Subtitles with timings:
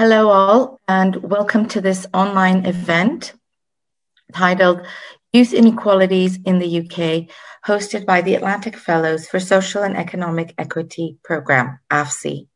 [0.00, 3.34] Hello, all, and welcome to this online event
[4.32, 4.80] titled
[5.34, 7.28] Youth Inequalities in the UK,
[7.66, 12.48] hosted by the Atlantic Fellows for Social and Economic Equity Programme, AFSEE,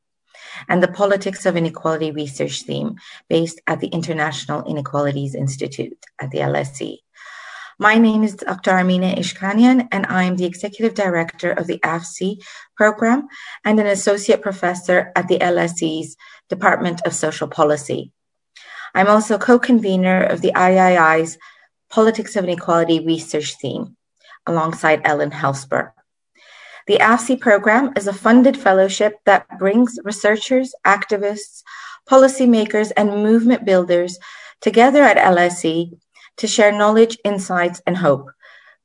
[0.71, 2.97] and the Politics of Inequality research theme
[3.29, 6.97] based at the International Inequalities Institute at the LSE.
[7.79, 8.71] My name is Dr.
[8.71, 12.43] Armine Ishkanian, and I am the Executive Director of the AFSEE
[12.75, 13.27] program
[13.65, 16.17] and an Associate Professor at the LSE's
[16.49, 18.13] Department of Social Policy.
[18.95, 21.39] I'm also co-convener of the III's
[21.91, 23.97] Politics of Inequality research theme,
[24.47, 25.93] alongside Ellen Helsper.
[26.87, 31.63] The AFSEE program is a funded fellowship that brings researchers, activists,
[32.09, 34.19] policymakers, and movement builders
[34.61, 35.99] together at LSE
[36.37, 38.31] to share knowledge, insights, and hope.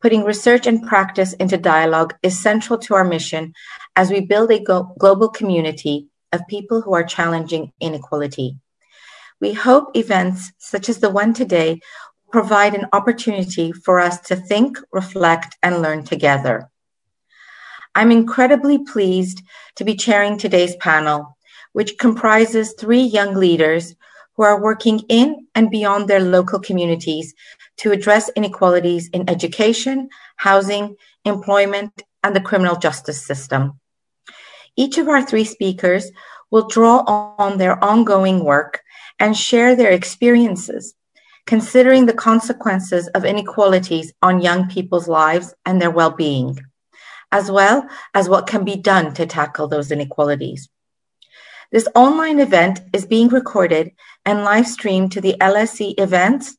[0.01, 3.53] Putting research and practice into dialogue is central to our mission
[3.95, 8.57] as we build a go- global community of people who are challenging inequality.
[9.41, 11.79] We hope events such as the one today
[12.31, 16.69] provide an opportunity for us to think, reflect, and learn together.
[17.95, 19.41] I'm incredibly pleased
[19.75, 21.37] to be chairing today's panel,
[21.73, 23.95] which comprises three young leaders
[24.35, 27.33] who are working in and beyond their local communities
[27.77, 30.95] to address inequalities in education, housing,
[31.25, 33.78] employment, and the criminal justice system.
[34.79, 36.09] Each of our three speakers
[36.51, 36.99] will draw
[37.37, 38.81] on their ongoing work
[39.19, 40.95] and share their experiences,
[41.45, 46.61] considering the consequences of inequalities on young people's lives and their well-being,
[47.29, 50.69] as well as what can be done to tackle those inequalities.
[51.73, 53.91] This online event is being recorded
[54.23, 56.55] and live streamed to the LSE events,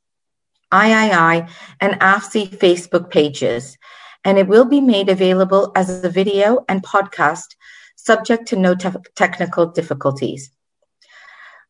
[0.75, 1.47] III,
[1.81, 3.79] and AFSEE Facebook pages,
[4.27, 7.57] and it will be made available as a video and podcast
[8.05, 10.51] subject to no te- technical difficulties.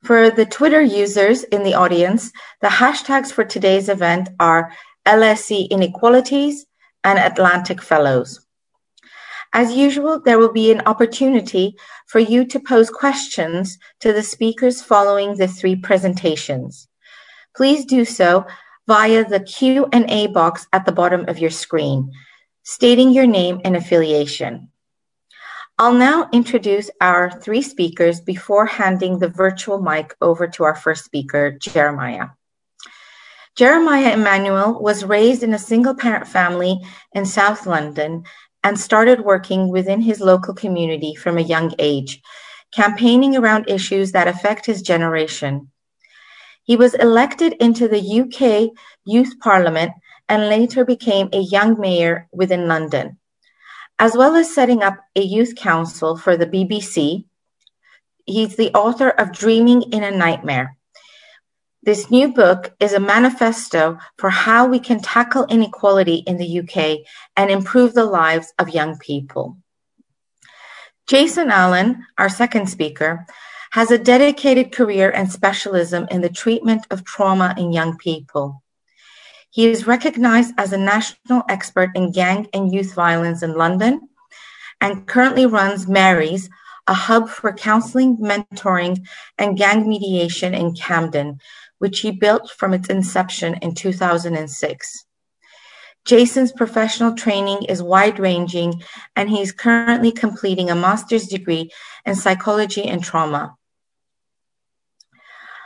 [0.03, 4.72] For the Twitter users in the audience, the hashtags for today's event are
[5.06, 6.67] LSE Inequalities
[7.05, 8.41] and Atlantic Fellows.
[9.53, 14.81] As usual, there will be an opportunity for you to pose questions to the speakers
[14.81, 16.88] following the three presentations.
[17.56, 18.47] Please do so
[18.87, 22.12] via the Q&A box at the bottom of your screen,
[22.62, 24.69] stating your name and affiliation.
[25.80, 31.06] I'll now introduce our three speakers before handing the virtual mic over to our first
[31.06, 32.26] speaker, Jeremiah.
[33.56, 36.78] Jeremiah Emmanuel was raised in a single parent family
[37.14, 38.24] in South London
[38.62, 42.20] and started working within his local community from a young age,
[42.74, 45.70] campaigning around issues that affect his generation.
[46.62, 48.76] He was elected into the UK
[49.06, 49.92] Youth Parliament
[50.28, 53.16] and later became a young mayor within London.
[54.00, 57.27] As well as setting up a youth council for the BBC,
[58.27, 60.77] he's the author of Dreaming in a Nightmare,
[61.83, 67.06] this new book is a manifesto for how we can tackle inequality in the UK
[67.37, 69.56] and improve the lives of young people.
[71.06, 73.25] Jason Allen, our second speaker,
[73.71, 78.62] has a dedicated career and specialism in the treatment of trauma in young people.
[79.50, 84.09] He is recognized as a national expert in gang and youth violence in London
[84.81, 86.49] and currently runs Mary's,
[86.87, 89.05] a hub for counseling, mentoring,
[89.39, 91.41] and gang mediation in Camden,
[91.78, 95.06] which he built from its inception in 2006.
[96.05, 98.83] Jason's professional training is wide ranging,
[99.16, 101.71] and he is currently completing a master's degree
[102.06, 103.55] in psychology and trauma.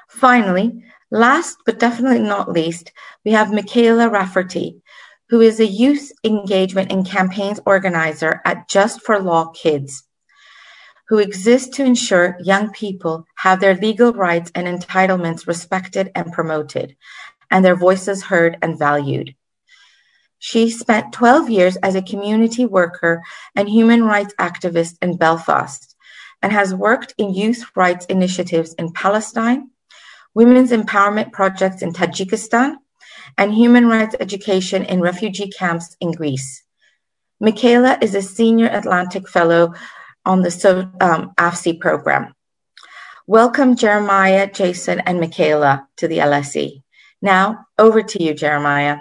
[0.09, 2.93] Finally, last but definitely not least,
[3.25, 4.83] we have Michaela Rafferty,
[5.29, 10.05] who is a youth engagement and campaigns organizer at Just for Law Kids
[11.09, 16.97] who exists to ensure young people have their legal rights and entitlements respected and promoted,
[17.51, 19.35] and their voices heard and valued.
[20.39, 23.23] She spent 12 years as a community worker
[23.55, 25.95] and human rights activist in Belfast
[26.43, 29.71] and has worked in youth rights initiatives in Palestine,
[30.35, 32.77] women's empowerment projects in Tajikistan,
[33.39, 36.63] and human rights education in refugee camps in Greece.
[37.41, 39.75] Michaela is a senior Atlantic Fellow
[40.25, 42.35] on the so, um, AFSEE program.
[43.27, 46.83] Welcome, Jeremiah, Jason, and Michaela to the LSE.
[47.21, 49.01] Now, over to you, Jeremiah.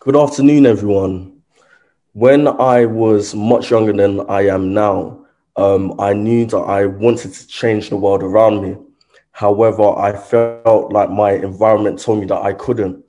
[0.00, 1.42] Good afternoon, everyone.
[2.12, 5.26] When I was much younger than I am now,
[5.56, 8.76] um, I knew that I wanted to change the world around me.
[9.32, 13.04] However, I felt like my environment told me that I couldn't.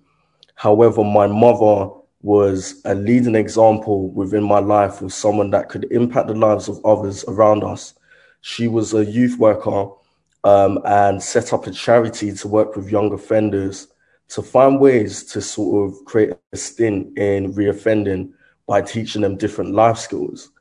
[0.55, 1.91] However, my mother
[2.21, 6.83] was a leading example within my life of someone that could impact the lives of
[6.85, 7.93] others around us.
[8.41, 9.89] She was a youth worker
[10.45, 13.87] um, and set up a charity to work with young offenders
[14.29, 18.31] to find ways to sort of create a stint in reoffending
[18.65, 20.51] by teaching them different life skills.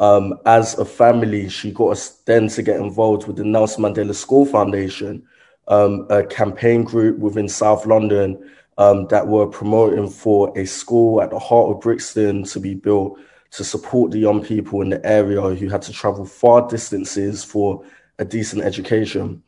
[0.00, 4.14] Um, as a family, she got us then to get involved with the Nelson Mandela
[4.14, 5.22] School Foundation,
[5.68, 8.42] um, a campaign group within South London
[8.78, 13.18] um, that were promoting for a school at the heart of Brixton to be built
[13.50, 17.84] to support the young people in the area who had to travel far distances for
[18.18, 19.42] a decent education.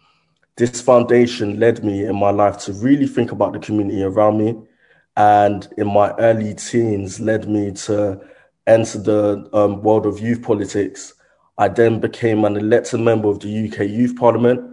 [0.56, 4.60] This foundation led me in my life to really think about the community around me,
[5.16, 8.20] and in my early teens, led me to
[8.66, 11.14] enter the um, world of youth politics.
[11.58, 14.72] I then became an elected member of the UK Youth Parliament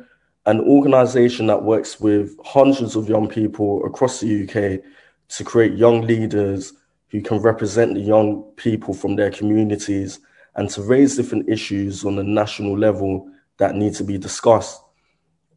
[0.50, 4.82] an organization that works with hundreds of young people across the UK
[5.28, 6.74] to create young leaders
[7.10, 10.20] who can represent the young people from their communities
[10.56, 14.82] and to raise different issues on a national level that need to be discussed.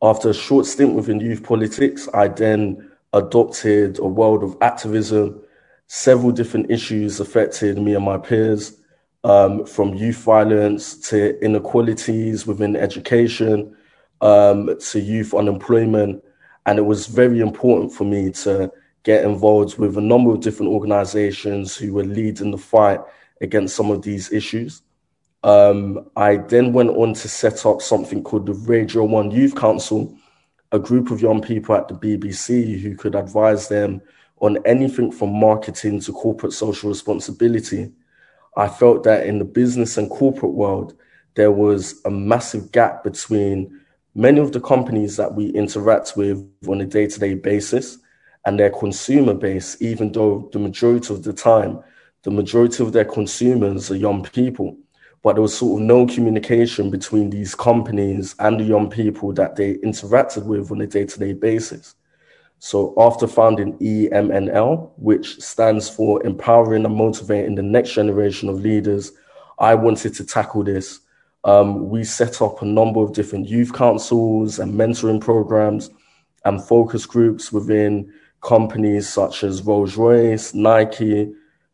[0.03, 5.42] After a short stint within youth politics, I then adopted a world of activism.
[5.95, 8.79] Several different issues affected me and my peers,
[9.25, 13.77] um, from youth violence to inequalities within education,
[14.23, 16.25] um, to youth unemployment.
[16.65, 18.73] And it was very important for me to
[19.03, 23.01] get involved with a number of different organizations who were leading the fight
[23.43, 24.81] against some of these issues.
[25.45, 30.17] Um, I then went on to set up something called the Radio One Youth Council,
[30.73, 34.01] a group of young people at the BBC who could advise them
[34.43, 37.91] on anything from marketing to corporate social responsibility.
[38.57, 40.95] I felt that in the business and corporate world,
[41.37, 43.81] there was a massive gap between
[44.15, 47.99] many of the companies that we interact with on a day to day basis
[48.45, 51.79] and their consumer base, even though the majority of the time,
[52.25, 54.77] the majority of their consumers are young people.
[55.23, 59.55] But there was sort of no communication between these companies and the young people that
[59.55, 61.95] they interacted with on a day to day basis.
[62.65, 69.11] So after founding EMNL, which stands for Empowering and Motivating the Next Generation of Leaders,
[69.59, 71.01] I wanted to tackle this
[71.43, 75.91] um, we set up a number of different youth councils and mentoring programs
[76.45, 78.13] and focus groups within
[78.43, 81.33] companies such as Rolls Royce, Nike,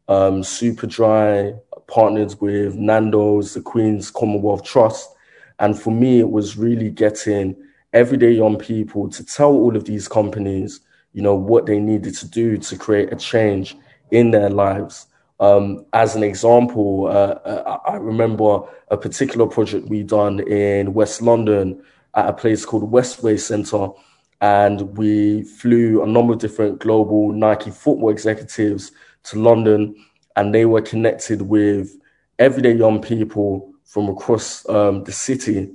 [0.08, 5.11] um, Superdry, partnered with Nando's, the Queen's Commonwealth Trust.
[5.58, 7.55] And for me, it was really getting
[7.93, 10.81] everyday young people to tell all of these companies,
[11.12, 13.76] you know, what they needed to do to create a change
[14.11, 15.06] in their lives.
[15.40, 21.23] Um, as an example, uh, uh, I remember a particular project we done in West
[21.23, 21.81] London
[22.14, 23.88] at a place called Westway Centre,
[24.41, 28.93] and we flew a number of different global Nike football executives
[29.25, 29.94] to London,
[30.37, 31.96] and they were connected with
[32.38, 35.70] everyday young people from across um, the city.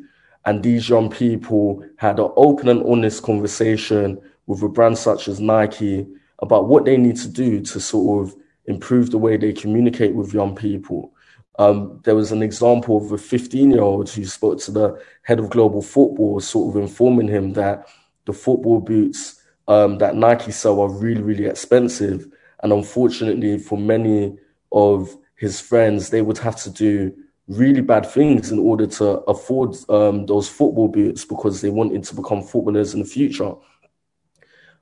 [0.46, 5.40] And these young people had an open and honest conversation with a brand such as
[5.40, 6.06] Nike
[6.40, 8.36] about what they need to do to sort of
[8.66, 11.14] improve the way they communicate with young people.
[11.60, 15.40] Um, there was an example of a 15 year old who spoke to the head
[15.40, 17.88] of global football, sort of informing him that
[18.26, 22.28] the football boots um, that Nike sell are really, really expensive.
[22.64, 24.38] And unfortunately, for many
[24.72, 27.14] of his friends, they would have to do
[27.48, 32.16] really bad things in order to afford um, those football boots because they wanted to
[32.16, 33.54] become footballers in the future.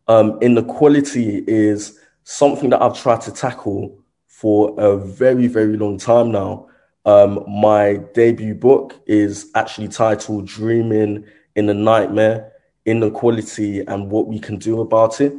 [0.08, 6.32] Um, inequality is something that I've tried to tackle for a very, very long time
[6.32, 6.68] now.
[7.06, 11.26] Um, my debut book is actually titled Dreaming
[11.56, 12.52] in a Nightmare
[12.86, 15.34] Inequality and What We Can Do About It.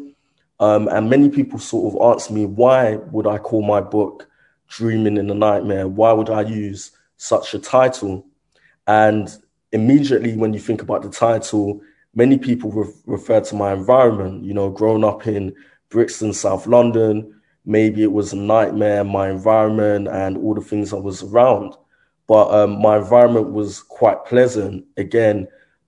[0.59, 4.29] Um, and many people sort of ask me, why would I call my book
[4.69, 5.89] Dreaming in a Nightmare?
[5.89, 8.27] Why would I use such a title?
[8.87, 9.35] And
[9.71, 11.81] immediately, when you think about the title,
[12.15, 15.55] many people re- refer to my environment, you know, growing up in
[15.89, 17.41] Brixton, South London.
[17.65, 21.75] Maybe it was a nightmare, my environment and all the things I was around.
[22.27, 24.85] But um, my environment was quite pleasant.
[24.97, 25.47] Again,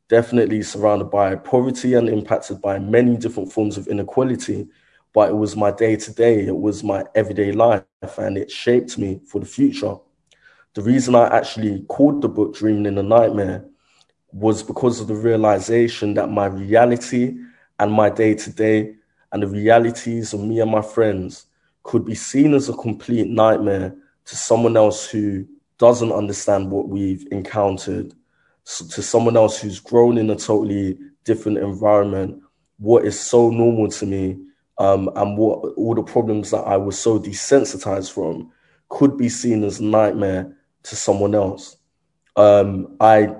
[0.09, 4.69] definitely surrounded by poverty and impacted by many different forms of inequality.
[5.12, 7.85] But it was my day to day, it was my everyday life,
[8.19, 9.97] and it shaped me for the future.
[10.75, 13.64] The reason I actually called the book Dreaming in a Nightmare
[14.33, 17.37] was because of the realization that my reality
[17.78, 18.97] and my day to day
[19.31, 21.47] and the realities of me and my friends
[21.85, 25.47] could be seen as a complete nightmare to someone else who
[25.78, 28.12] doesn't understand what we've encountered,
[28.64, 32.43] so to someone else who's grown in a totally different environment,
[32.78, 34.37] what is so normal to me
[34.78, 38.50] um, and what all the problems that I was so desensitized from
[38.88, 41.76] could be seen as nightmare to someone else.
[42.37, 43.35] Um, I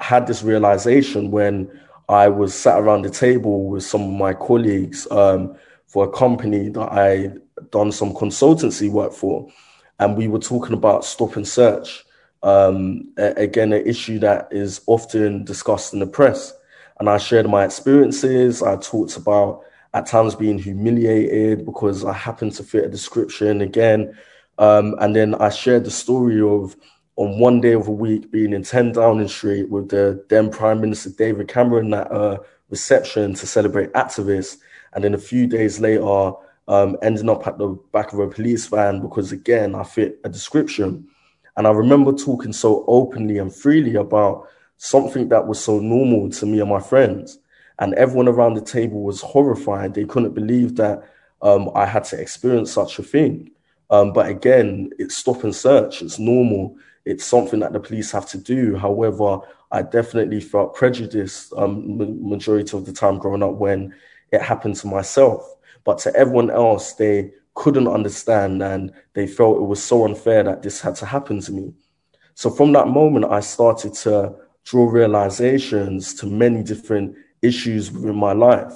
[0.00, 1.70] had this realization when
[2.08, 5.56] I was sat around the table with some of my colleagues um,
[5.86, 7.30] for a company that I
[7.70, 9.48] done some consultancy work for,
[9.98, 12.04] and we were talking about stop and search.
[12.42, 16.54] Um, again, an issue that is often discussed in the press.
[16.98, 18.62] And I shared my experiences.
[18.62, 24.16] I talked about at times being humiliated because I happened to fit a description again.
[24.58, 26.76] Um, and then I shared the story of
[27.16, 30.80] on one day of a week being in 10 Downing Street with the then Prime
[30.80, 32.40] Minister David Cameron at a
[32.70, 34.58] reception to celebrate activists.
[34.92, 36.32] And then a few days later,
[36.68, 40.28] um, ending up at the back of a police van because, again, I fit a
[40.28, 41.08] description.
[41.56, 46.46] And I remember talking so openly and freely about something that was so normal to
[46.46, 47.38] me and my friends.
[47.80, 49.94] And everyone around the table was horrified.
[49.94, 51.02] They couldn't believe that
[51.42, 53.50] um, I had to experience such a thing.
[53.90, 56.02] Um, but again, it's stop and search.
[56.02, 56.76] It's normal.
[57.04, 58.76] It's something that the police have to do.
[58.76, 59.40] However,
[59.72, 63.94] I definitely felt prejudiced um, majority of the time growing up when
[64.32, 65.56] it happened to myself.
[65.84, 70.62] But to everyone else, they couldn't understand and they felt it was so unfair that
[70.62, 71.72] this had to happen to me.
[72.34, 78.32] So from that moment, I started to draw realizations to many different issues within my
[78.32, 78.72] life.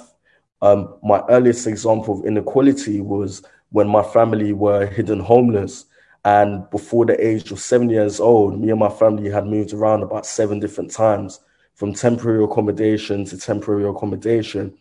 [0.61, 3.43] Um, my earliest example of inequality was
[3.75, 5.83] when my family were hidden homeless.
[6.23, 10.01] And before the age of seven years old, me and my family had moved around
[10.01, 11.41] about seven different times
[11.73, 14.73] from temporary accommodation to temporary accommodation.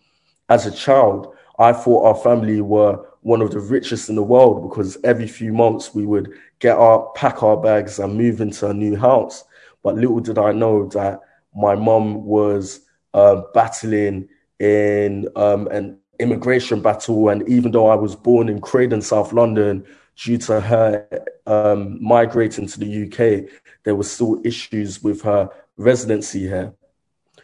[0.49, 4.63] As a child, I thought our family were one of the richest in the world
[4.63, 8.75] because every few months we would get our pack our bags and move into a
[8.75, 9.43] new house.
[9.83, 11.19] But little did I know that
[11.53, 12.83] my mum was
[13.13, 14.29] uh, battling
[14.61, 19.85] in um, an immigration battle, and even though I was born in Croydon, South London,
[20.17, 21.07] due to her
[21.47, 23.51] um, migrating to the UK,
[23.85, 26.75] there were still issues with her residency here.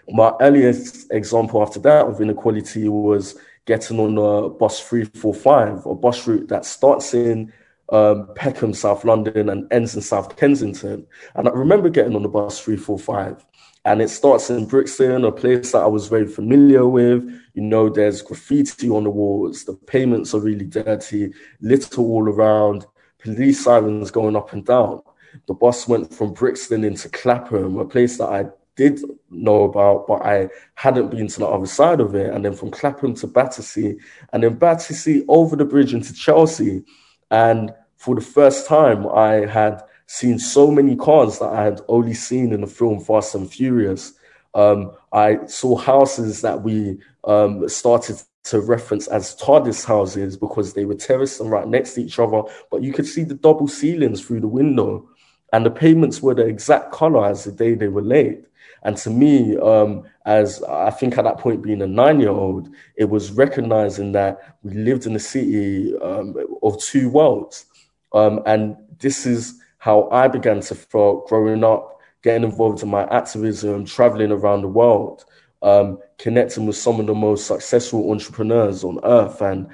[0.09, 3.37] My earliest example after that of inequality was
[3.67, 7.53] getting on a bus 345, a bus route that starts in
[7.91, 11.07] um, Peckham, South London, and ends in South Kensington.
[11.35, 13.45] And I remember getting on the bus 345,
[13.85, 17.23] and it starts in Brixton, a place that I was very familiar with.
[17.55, 22.87] You know, there's graffiti on the walls, the pavements are really dirty, litter all around,
[23.19, 25.03] police sirens going up and down.
[25.47, 28.47] The bus went from Brixton into Clapham, a place that I
[28.77, 32.33] did know about, but I hadn't been to the other side of it.
[32.33, 33.97] And then from Clapham to Battersea,
[34.33, 36.83] and then Battersea over the bridge into Chelsea.
[37.31, 42.15] And for the first time, I had seen so many cars that I had only
[42.15, 44.13] seen in the film Fast and Furious.
[44.55, 50.85] Um, I saw houses that we um, started to reference as TARDIS houses because they
[50.85, 54.21] were terraced and right next to each other, but you could see the double ceilings
[54.21, 55.09] through the window.
[55.53, 58.47] And the pavements were the exact color as the day they were laid.
[58.83, 62.69] And to me, um, as I think at that point being a nine year old,
[62.97, 67.67] it was recognizing that we lived in a city um, of two worlds.
[68.13, 73.05] Um, and this is how I began to feel growing up, getting involved in my
[73.09, 75.25] activism, traveling around the world,
[75.63, 79.41] um, connecting with some of the most successful entrepreneurs on earth.
[79.41, 79.69] And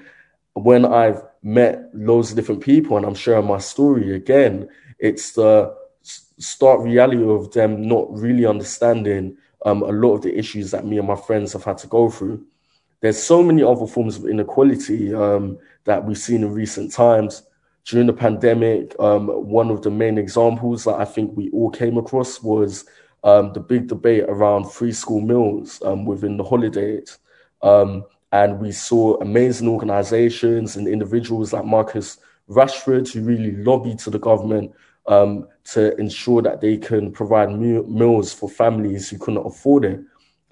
[0.54, 4.68] when I've met loads of different people and I'm sharing my story again,
[5.00, 10.70] it's the stark reality of them not really understanding um, a lot of the issues
[10.70, 12.46] that me and my friends have had to go through.
[13.00, 17.42] There's so many other forms of inequality um, that we've seen in recent times.
[17.86, 21.96] During the pandemic, um, one of the main examples that I think we all came
[21.96, 22.84] across was
[23.22, 27.18] um, the big debate around free school meals um, within the holidays.
[27.62, 34.10] Um, and we saw amazing organizations and individuals like Marcus Rashford who really lobbied to
[34.10, 34.72] the government
[35.06, 40.00] um, to ensure that they can provide meals for families who couldn't afford it.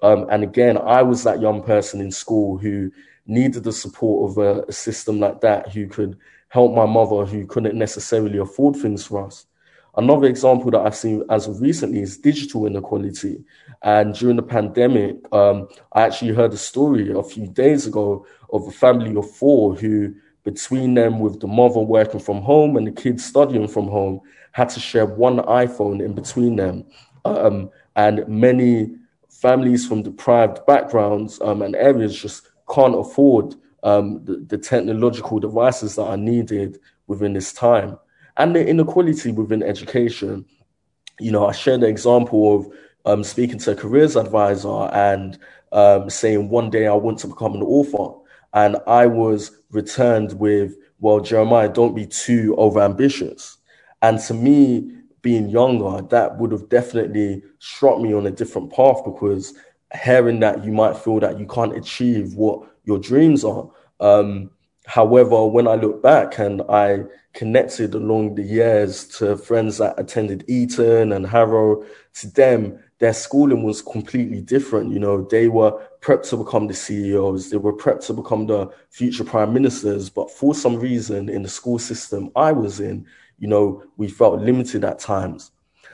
[0.01, 2.91] Um, and again, I was that young person in school who
[3.27, 6.17] needed the support of a, a, system like that, who could
[6.55, 9.45] help my mother who couldn't necessarily afford things for us.
[9.97, 13.43] Another example that I've seen as of recently is digital inequality.
[13.81, 18.65] And during the pandemic, um, I actually heard a story a few days ago of
[18.67, 22.91] a family of four who, between them with the mother working from home and the
[23.03, 24.21] kids studying from home,
[24.53, 26.85] had to share one iPhone in between them.
[27.25, 28.95] Um, and many
[29.27, 33.55] families from deprived backgrounds um, and areas just can't afford
[33.85, 37.97] um, the, the, technological devices that are needed within this time.
[38.35, 40.43] And the inequality within education.
[41.19, 42.67] You know, I shared the example of
[43.05, 45.37] um, speaking to a careers advisor and
[45.71, 48.19] um, saying one day I want to become an author.
[48.53, 53.57] And I was returned with, well, Jeremiah, don't be too overambitious.
[54.01, 59.03] And to me, being younger, that would have definitely struck me on a different path
[59.05, 59.53] because
[60.03, 63.69] hearing that you might feel that you can't achieve what your dreams are.
[63.99, 64.51] Um,
[64.85, 70.45] however, when I look back and I connected along the years to friends that attended
[70.47, 71.83] Eton and Harrow,
[72.15, 74.91] to them, their schooling was completely different.
[74.91, 78.69] You know, they were prepped to become the CEOs, they were prepped to become the
[78.89, 80.09] future prime ministers.
[80.09, 83.05] But for some reason, in the school system I was in,
[83.39, 85.51] you know, we felt limited at times.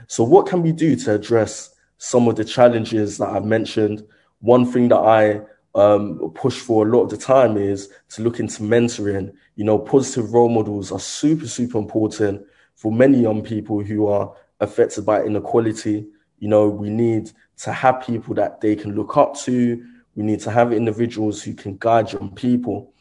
[0.07, 4.05] So, what can we do to address some of the challenges that I've mentioned?
[4.39, 5.41] One thing that I
[5.75, 9.33] um, push for a lot of the time is to look into mentoring.
[9.55, 14.33] You know, positive role models are super, super important for many young people who are
[14.59, 16.07] affected by inequality.
[16.39, 19.83] You know, we need to have people that they can look up to.
[20.15, 22.93] We need to have individuals who can guide young people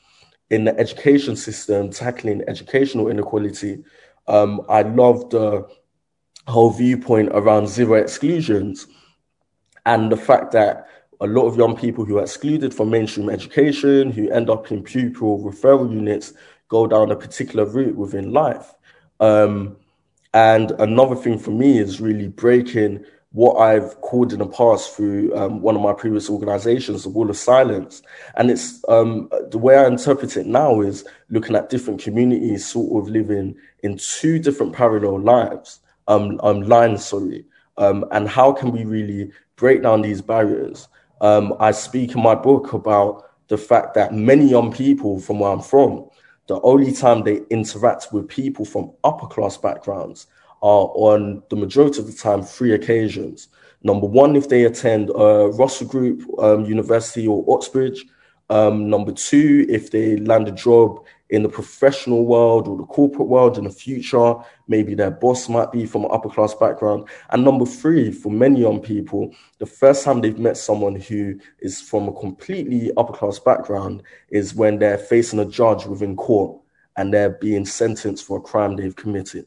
[0.50, 3.82] in the education system, tackling educational inequality.
[4.28, 5.66] Um, I love the
[6.46, 8.86] whole viewpoint around zero exclusions
[9.86, 10.86] and the fact that
[11.20, 14.82] a lot of young people who are excluded from mainstream education, who end up in
[14.82, 16.32] pupil referral units,
[16.68, 18.72] go down a particular route within life.
[19.20, 19.76] Um,
[20.32, 25.36] and another thing for me is really breaking what I've called in the past through
[25.36, 28.02] um, one of my previous organizations, the Wall of Silence.
[28.36, 33.02] And it's um, the way I interpret it now is looking at different communities sort
[33.02, 37.44] of living in two different parallel lives, um, um lines, sorry.
[37.76, 40.88] Um, and how can we really break down these barriers?
[41.20, 45.50] Um, I speak in my book about the fact that many young people from where
[45.50, 46.08] I'm from,
[46.46, 50.26] the only time they interact with people from upper class backgrounds
[50.62, 53.48] are on the majority of the time three occasions.
[53.82, 58.04] Number one, if they attend a Russell Group um, University or Oxbridge.
[58.50, 63.28] Um, number two, if they land a job in the professional world or the corporate
[63.28, 64.34] world in the future.
[64.66, 67.08] Maybe their boss might be from an upper class background.
[67.30, 71.80] And number three, for many young people, the first time they've met someone who is
[71.80, 76.60] from a completely upper class background is when they're facing a judge within court
[76.96, 79.46] and they're being sentenced for a crime they've committed.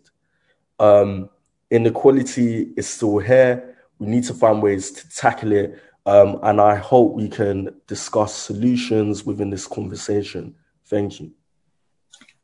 [0.80, 1.30] Um,
[1.70, 3.78] inequality is still here.
[4.00, 5.80] We need to find ways to tackle it.
[6.06, 10.56] Um, and I hope we can discuss solutions within this conversation.
[10.86, 11.32] Thank you.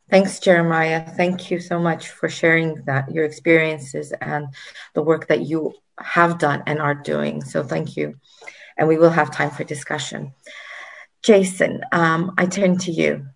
[0.10, 1.08] Thanks, Jeremiah.
[1.08, 4.48] Thank you so much for sharing that, your experiences and
[4.96, 7.44] the work that you have done and are doing.
[7.44, 8.16] So thank you.
[8.78, 10.34] And we will have time for discussion.
[11.22, 13.28] Jason, um, I turn to you.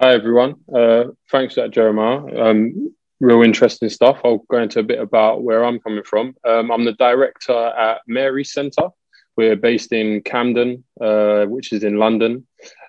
[0.00, 0.54] Hi, everyone.
[0.72, 2.22] Uh, thanks for that, Jeremiah.
[2.40, 4.20] Um, real interesting stuff.
[4.24, 6.34] I'll go into a bit about where I'm coming from.
[6.46, 8.88] Um, I'm the director at Mary Centre.
[9.36, 12.46] We're based in Camden, uh, which is in London.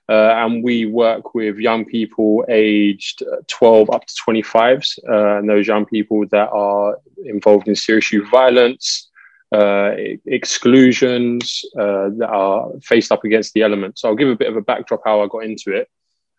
[0.09, 5.67] Uh, and we work with young people aged 12 up to 25s, uh, and those
[5.67, 9.07] young people that are involved in serious youth violence,
[9.51, 9.91] uh,
[10.25, 14.01] exclusions, uh, that are faced up against the elements.
[14.01, 15.87] So I'll give a bit of a backdrop how I got into it.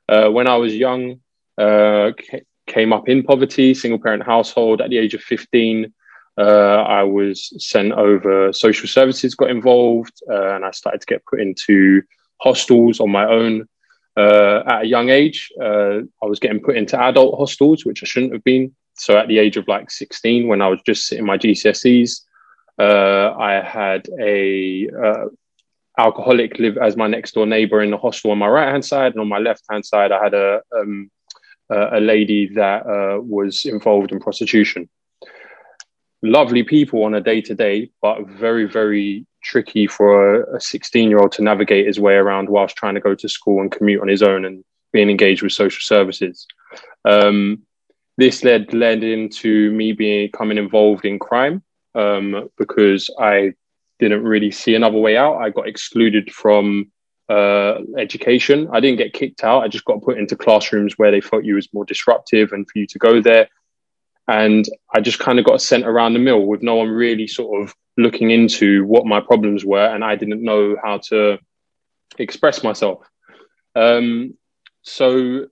[0.09, 1.21] Uh, when I was young,
[1.57, 2.11] uh,
[2.67, 4.81] came up in poverty, single parent household.
[4.81, 5.93] At the age of 15,
[6.37, 12.03] I was sent over social services, got involved, and I started to get put into
[12.41, 13.67] hostels on my own
[14.17, 15.51] uh, at a young age.
[15.61, 18.75] Uh, I was getting put into adult hostels, which I shouldn't have been.
[18.95, 22.21] So at the age of like 16, when I was just sitting my GCSEs,
[22.79, 25.27] uh, I had a uh,
[25.99, 29.13] alcoholic live as my next door neighbor in the hostel on my right hand side,
[29.13, 31.11] and on my left hand side, I had a um,
[31.71, 34.89] a lady that uh, was involved in prostitution.
[36.21, 41.19] Lovely people on a day to day, but very very tricky for a 16 year
[41.19, 44.09] old to navigate his way around whilst trying to go to school and commute on
[44.09, 46.47] his own and being engaged with social services.
[47.05, 47.63] Um,
[48.17, 51.63] this led led into me becoming involved in crime
[51.95, 53.55] um, because I
[53.99, 55.37] didn't really see another way out.
[55.37, 56.91] I got excluded from
[57.29, 58.69] uh, education.
[58.73, 59.63] I didn't get kicked out.
[59.63, 62.79] I just got put into classrooms where they thought you was more disruptive and for
[62.79, 63.49] you to go there.
[64.31, 64.65] And
[64.95, 67.75] I just kind of got sent around the mill with no one really sort of
[67.97, 71.39] looking into what my problems were, and I didn't know how to
[72.17, 73.05] express myself.
[73.75, 74.35] Um,
[74.83, 75.47] so,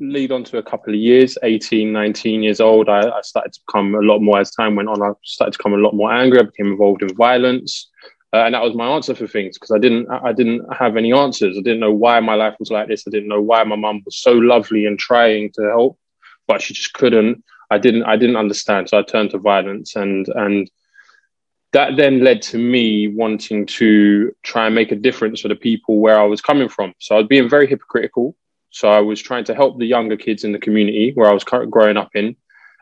[0.00, 3.60] lead on to a couple of years 18, 19 years old, I, I, started to
[3.64, 5.00] become a lot more as time went on.
[5.00, 6.40] I started to become a lot more angry.
[6.40, 7.88] I became involved in violence.
[8.32, 11.12] Uh, and that was my answer for things because I didn't, I didn't have any
[11.12, 11.56] answers.
[11.56, 13.04] I didn't know why my life was like this.
[13.06, 15.96] I didn't know why my mum was so lovely and trying to help,
[16.48, 17.44] but she just couldn't.
[17.70, 18.88] I didn't, I didn't understand.
[18.88, 20.70] So I turned to violence and, and
[21.72, 25.98] that then led to me wanting to try and make a difference for the people
[26.00, 26.94] where I was coming from.
[26.98, 28.36] So I was being very hypocritical.
[28.70, 31.44] So I was trying to help the younger kids in the community where I was
[31.44, 32.36] growing up in.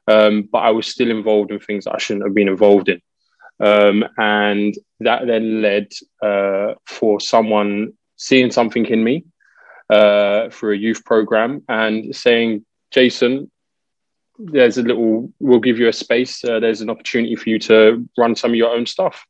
[0.07, 3.01] um, but I was still involved in things that I shouldn't have been involved in.
[3.61, 5.92] Um, and that then led
[6.23, 9.25] uh, for someone seeing something in me
[9.90, 13.51] uh, for a youth program and saying, Jason,
[14.38, 16.44] there's a little, we'll give you a space.
[16.44, 19.27] Uh, there's an opportunity for you to run some of your own stuff.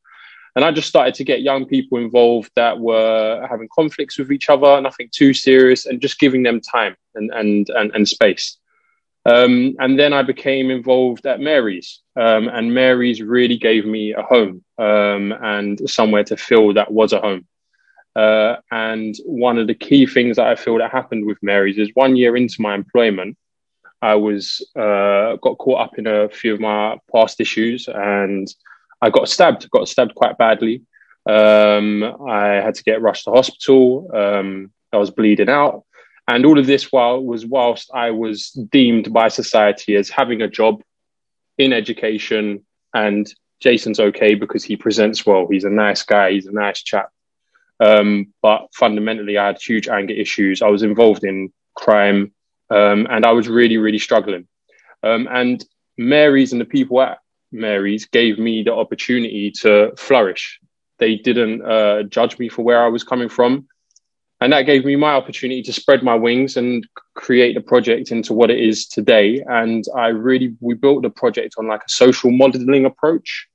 [0.56, 4.48] And I just started to get young people involved that were having conflicts with each
[4.48, 8.56] other, nothing too serious, and just giving them time and, and, and, and space.
[9.26, 14.22] Um, and then I became involved at Mary's, um, and Mary's really gave me a
[14.22, 17.46] home um, and somewhere to feel that was a home.
[18.14, 21.90] Uh, and one of the key things that I feel that happened with Mary's is
[21.94, 23.36] one year into my employment,
[24.04, 28.46] I was uh, got caught up in a few of my past issues, and
[29.00, 29.70] I got stabbed.
[29.70, 30.82] Got stabbed quite badly.
[31.26, 34.10] Um, I had to get rushed to hospital.
[34.12, 35.84] Um, I was bleeding out,
[36.28, 40.48] and all of this while was whilst I was deemed by society as having a
[40.48, 40.82] job
[41.56, 42.62] in education,
[42.92, 43.26] and
[43.60, 45.48] Jason's okay because he presents well.
[45.50, 46.32] He's a nice guy.
[46.32, 47.08] He's a nice chap.
[47.80, 50.60] Um, but fundamentally, I had huge anger issues.
[50.60, 52.32] I was involved in crime,
[52.70, 54.46] um, and I was really, really struggling.
[55.02, 55.64] Um, and
[55.96, 57.18] Mary's and the people at
[57.52, 60.60] Mary's gave me the opportunity to flourish.
[60.98, 63.68] They didn't uh, judge me for where I was coming from.
[64.40, 68.34] And that gave me my opportunity to spread my wings and create the project into
[68.34, 69.42] what it is today.
[69.46, 73.46] And I really, we built the project on like a social modeling approach.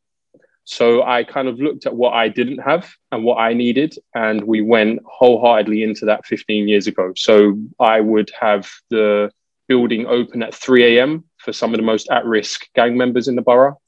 [0.70, 4.44] So I kind of looked at what I didn't have and what I needed, and
[4.44, 7.12] we went wholeheartedly into that 15 years ago.
[7.16, 9.32] So I would have the
[9.68, 11.24] building open at 3 a.m.
[11.38, 13.82] for some of the most at risk gang members in the borough.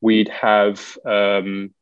[0.00, 1.72] We'd have, um,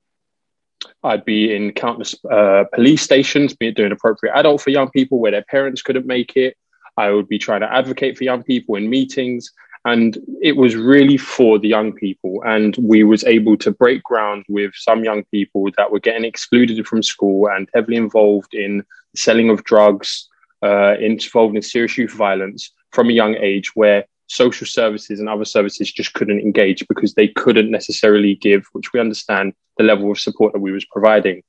[1.03, 5.19] I'd be in countless uh, police stations, be it doing appropriate adult for young people
[5.19, 6.59] where their parents couldn't make it.
[6.99, 9.51] I would be trying to advocate for young people in meetings
[9.87, 12.43] and it was really for the young people.
[12.45, 16.85] And we was able to break ground with some young people that were getting excluded
[16.89, 20.29] from school and heavily involved in selling of drugs
[20.65, 25.45] uh, involved in serious youth violence from a young age where social services and other
[25.45, 30.19] services just couldn't engage because they couldn't necessarily give which we understand the level of
[30.19, 31.45] support that we was providing.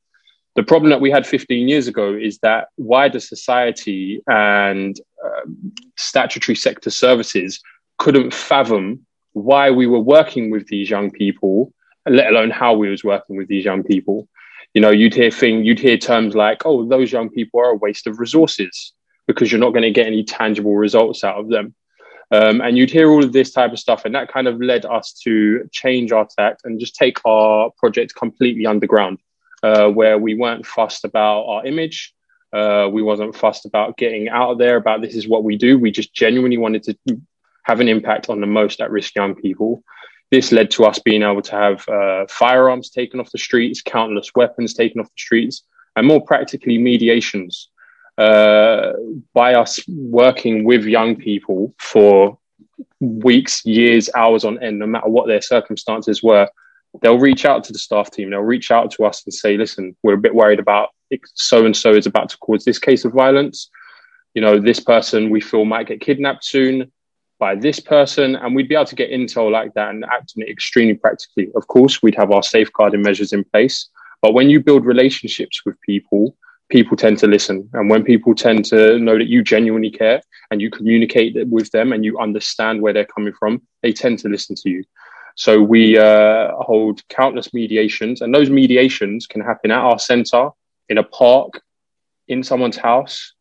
[0.55, 5.49] The problem that we had 15 years ago is that wider society and uh,
[5.95, 7.59] statutory sector services
[7.97, 11.73] couldn't fathom why we were working with these young people,
[12.07, 14.27] let alone how we was working with these young people.
[14.73, 17.75] You know, you'd hear thing, you'd hear terms like, "Oh, those young people are a
[17.75, 18.93] waste of resources
[19.27, 21.75] because you're not going to get any tangible results out of them."
[22.29, 24.85] Um, and you'd hear all of this type of stuff, and that kind of led
[24.85, 29.19] us to change our tact and just take our project completely underground,
[29.63, 32.13] uh, where we weren't fussed about our image.
[32.53, 35.77] Uh, we wasn't fussed about getting out there about this is what we do.
[35.77, 36.97] We just genuinely wanted to
[37.67, 39.83] have an impact on the most at risk young people.
[40.31, 44.31] This led to us being able to have uh, firearms taken off the streets, countless
[44.35, 45.63] weapons taken off the streets,
[45.95, 47.69] and more practically, mediations.
[48.17, 48.93] Uh,
[49.33, 52.39] by us working with young people for
[52.99, 56.49] weeks, years, hours on end, no matter what their circumstances were,
[57.01, 58.29] they'll reach out to the staff team.
[58.29, 60.89] They'll reach out to us and say, listen, we're a bit worried about
[61.35, 63.69] so and so is about to cause this case of violence.
[64.33, 66.91] You know, this person we feel might get kidnapped soon
[67.39, 70.43] by this person, and we'd be able to get intel like that and act on
[70.43, 71.49] it extremely practically.
[71.55, 73.89] Of course, we'd have our safeguarding measures in place,
[74.21, 76.35] but when you build relationships with people,
[76.69, 77.69] people tend to listen.
[77.73, 80.21] And when people tend to know that you genuinely care
[80.51, 84.29] and you communicate with them and you understand where they're coming from, they tend to
[84.29, 84.83] listen to you.
[85.35, 90.49] So we uh, hold countless mediations, and those mediations can happen at our center,
[90.89, 91.61] in a park,
[92.27, 93.33] in someone's house,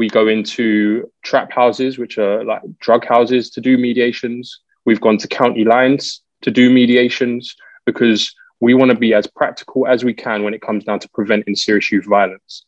[0.00, 4.60] we go into trap houses, which are like drug houses, to do mediations.
[4.86, 9.86] We've gone to county lines to do mediations because we want to be as practical
[9.86, 12.64] as we can when it comes down to preventing serious youth violence.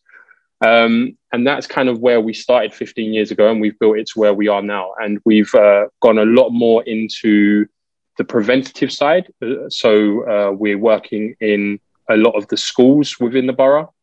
[0.60, 4.08] Um, and that's kind of where we started 15 years ago, and we've built it
[4.08, 4.92] to where we are now.
[5.02, 7.66] And we've uh, gone a lot more into
[8.18, 9.32] the preventative side.
[9.40, 9.88] Uh, so
[10.28, 13.94] uh, we're working in a lot of the schools within the borough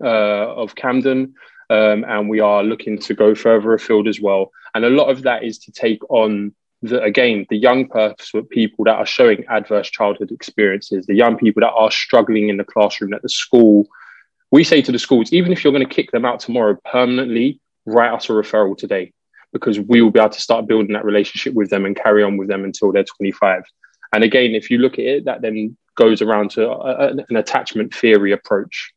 [0.00, 1.34] uh, of Camden.
[1.70, 4.50] Um, and we are looking to go further afield as well.
[4.74, 7.88] And a lot of that is to take on the, again, the young
[8.50, 12.64] people that are showing adverse childhood experiences, the young people that are struggling in the
[12.64, 13.86] classroom at the school.
[14.50, 17.60] We say to the schools, even if you're going to kick them out tomorrow permanently,
[17.86, 19.12] write us a referral today
[19.52, 22.36] because we will be able to start building that relationship with them and carry on
[22.36, 23.62] with them until they're 25.
[24.12, 27.94] And again, if you look at it, that then goes around to a, an attachment
[27.94, 28.93] theory approach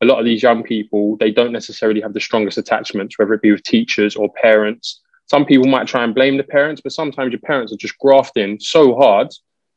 [0.00, 3.42] a lot of these young people, they don't necessarily have the strongest attachments, whether it
[3.42, 5.00] be with teachers or parents.
[5.26, 8.58] some people might try and blame the parents, but sometimes your parents are just grafting
[8.58, 9.28] so hard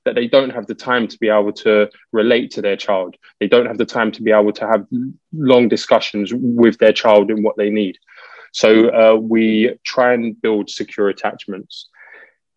[0.05, 3.15] that they don't have the time to be able to relate to their child.
[3.39, 4.85] They don't have the time to be able to have
[5.33, 7.97] long discussions with their child and what they need.
[8.53, 11.89] So uh, we try and build secure attachments.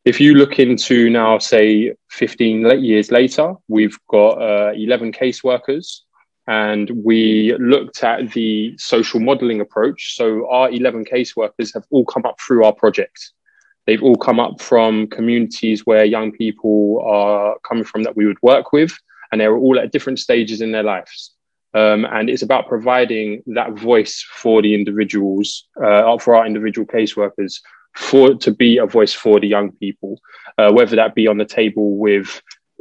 [0.04, 6.00] If you look into now, say 15 years later, we've got uh, 11 caseworkers
[6.46, 10.14] and we looked at the social modeling approach.
[10.16, 13.32] So our 11 caseworkers have all come up through our project.
[13.86, 18.42] They've all come up from communities where young people are coming from that we would
[18.42, 18.96] work with,
[19.30, 21.34] and they're all at different stages in their lives.
[21.74, 27.60] Um, and it's about providing that voice for the individuals, uh, for our individual caseworkers,
[27.94, 30.20] for to be a voice for the young people,
[30.56, 32.40] uh, whether that be on the table with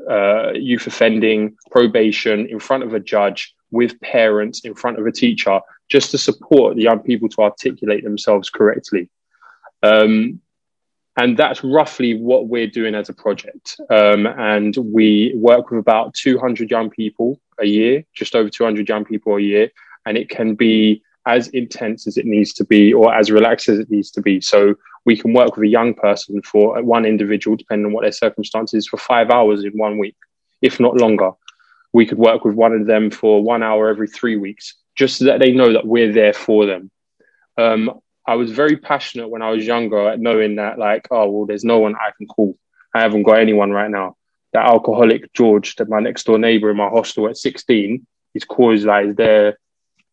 [0.10, 5.12] uh, youth offending, probation, in front of a judge, with parents, in front of a
[5.12, 9.10] teacher, just to support the young people to articulate themselves correctly.
[9.82, 10.42] Um,
[11.18, 13.80] and that's roughly what we're doing as a project.
[13.90, 19.06] Um, and we work with about 200 young people a year, just over 200 young
[19.06, 19.70] people a year.
[20.06, 23.80] And it can be as intense as it needs to be or as relaxed as
[23.80, 24.42] it needs to be.
[24.42, 28.12] So we can work with a young person for one individual, depending on what their
[28.12, 30.16] circumstances, for five hours in one week,
[30.62, 31.32] if not longer.
[31.92, 35.26] We could work with one of them for one hour every three weeks, just so
[35.26, 36.90] that they know that we're there for them.
[37.58, 41.46] Um, I was very passionate when I was younger at knowing that, like, oh, well,
[41.46, 42.58] there's no one I can call.
[42.96, 44.16] I haven't got anyone right now.
[44.54, 48.86] That alcoholic George, that my next door neighbor in my hostel at 16, is caused
[48.86, 49.58] like they're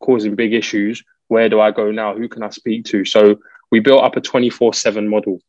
[0.00, 1.04] causing big issues.
[1.28, 2.16] Where do I go now?
[2.16, 3.04] Who can I speak to?
[3.04, 3.38] So
[3.70, 5.40] we built up a 24 7 model.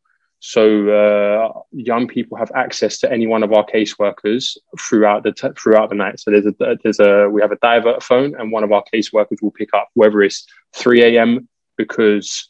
[0.44, 5.50] So uh, young people have access to any one of our caseworkers throughout the t-
[5.56, 6.20] throughout the night.
[6.20, 9.40] So there's a there's a we have a divert phone, and one of our caseworkers
[9.42, 11.48] will pick up whether it's 3 a.m.
[11.78, 12.50] because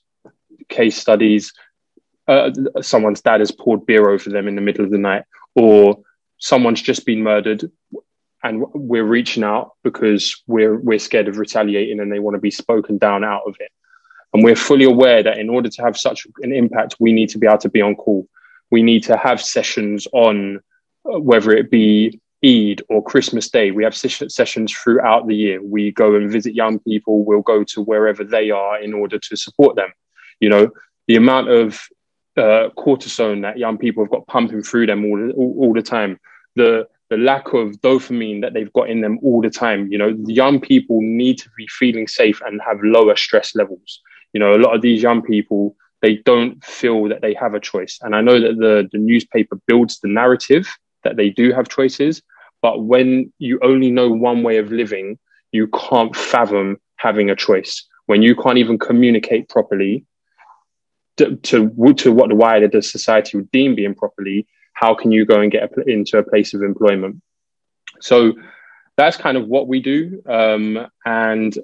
[0.69, 1.51] case studies,
[2.29, 5.23] uh, someone's dad has poured beer over them in the middle of the night,
[5.55, 6.01] or
[6.37, 7.69] someone's just been murdered,
[8.41, 12.51] and we're reaching out because we're we're scared of retaliating, and they want to be
[12.51, 13.71] spoken down out of it.
[14.33, 17.37] And we're fully aware that in order to have such an impact, we need to
[17.37, 18.27] be able to be on call.
[18.69, 20.61] We need to have sessions on
[21.05, 23.71] uh, whether it be Eid or Christmas Day.
[23.71, 25.61] We have sessions throughout the year.
[25.61, 27.23] We go and visit young people.
[27.23, 29.89] We'll go to wherever they are in order to support them.
[30.39, 30.69] You know,
[31.07, 31.81] the amount of
[32.37, 36.19] uh, cortisone that young people have got pumping through them all, all, all the time,
[36.55, 39.91] the the lack of dopamine that they've got in them all the time.
[39.91, 44.01] You know, young people need to be feeling safe and have lower stress levels.
[44.33, 47.59] You know, a lot of these young people they don't feel that they have a
[47.59, 50.67] choice, and I know that the the newspaper builds the narrative
[51.03, 52.21] that they do have choices,
[52.61, 55.17] but when you only know one way of living,
[55.51, 57.87] you can't fathom having a choice.
[58.05, 60.05] When you can't even communicate properly,
[61.17, 65.25] to, to, to what the wider the society would deem being properly, how can you
[65.25, 67.21] go and get a, into a place of employment?
[67.99, 68.33] So
[68.97, 70.21] that's kind of what we do.
[70.27, 71.57] Um, and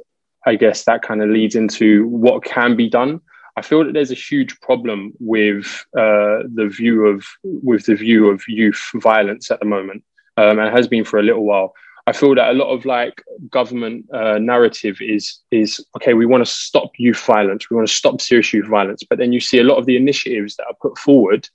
[0.48, 3.20] I guess that kind of leads into what can be done.
[3.58, 5.66] I feel that there's a huge problem with
[5.98, 10.04] uh, the view of with the view of youth violence at the moment,
[10.38, 11.74] um, and has been for a little while.
[12.06, 16.14] I feel that a lot of like government uh, narrative is is okay.
[16.14, 17.70] We want to stop youth violence.
[17.70, 19.04] We want to stop serious youth violence.
[19.10, 21.50] But then you see a lot of the initiatives that are put forward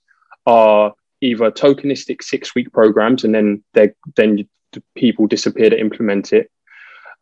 [0.46, 4.46] are either tokenistic six week programs, and then they then
[4.94, 6.50] people disappear to implement it,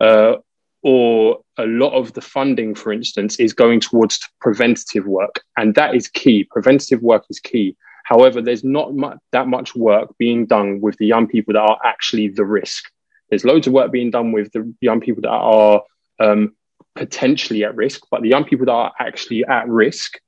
[0.00, 0.36] uh,
[0.82, 5.94] or a lot of the funding, for instance, is going towards preventative work, and that
[5.94, 6.44] is key.
[6.44, 7.76] Preventative work is key.
[8.04, 11.78] However, there's not much, that much work being done with the young people that are
[11.84, 12.84] actually the risk.
[13.28, 15.82] There's loads of work being done with the young people that are
[16.18, 16.56] um,
[16.96, 20.18] potentially at risk, but the young people that are actually at risk,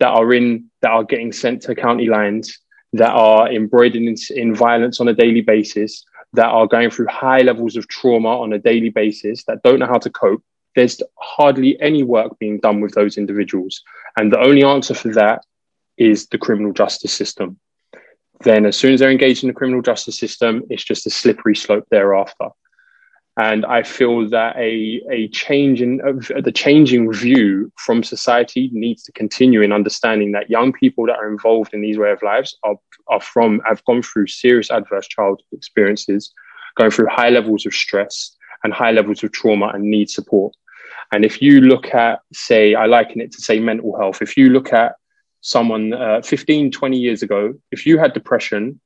[0.00, 2.58] that are in, that are getting sent to county lines,
[2.94, 7.40] that are embroidered in, in violence on a daily basis, that are going through high
[7.40, 10.42] levels of trauma on a daily basis, that don't know how to cope.
[10.74, 13.82] There's hardly any work being done with those individuals.
[14.16, 15.44] And the only answer for that
[15.96, 17.58] is the criminal justice system
[18.40, 21.56] then as soon as they're engaged in the criminal justice system, it's just a slippery
[21.56, 22.48] slope thereafter.
[23.36, 29.02] And I feel that a, a change in uh, the changing view from society needs
[29.04, 32.56] to continue in understanding that young people that are involved in these way of lives
[32.62, 32.76] are,
[33.08, 36.32] are from, have gone through serious adverse childhood experiences,
[36.76, 40.54] going through high levels of stress and high levels of trauma and need support.
[41.10, 44.50] And if you look at, say, I liken it to say mental health, if you
[44.50, 44.94] look at
[45.40, 48.80] someone uh, 15, 20 years ago, if you had depression,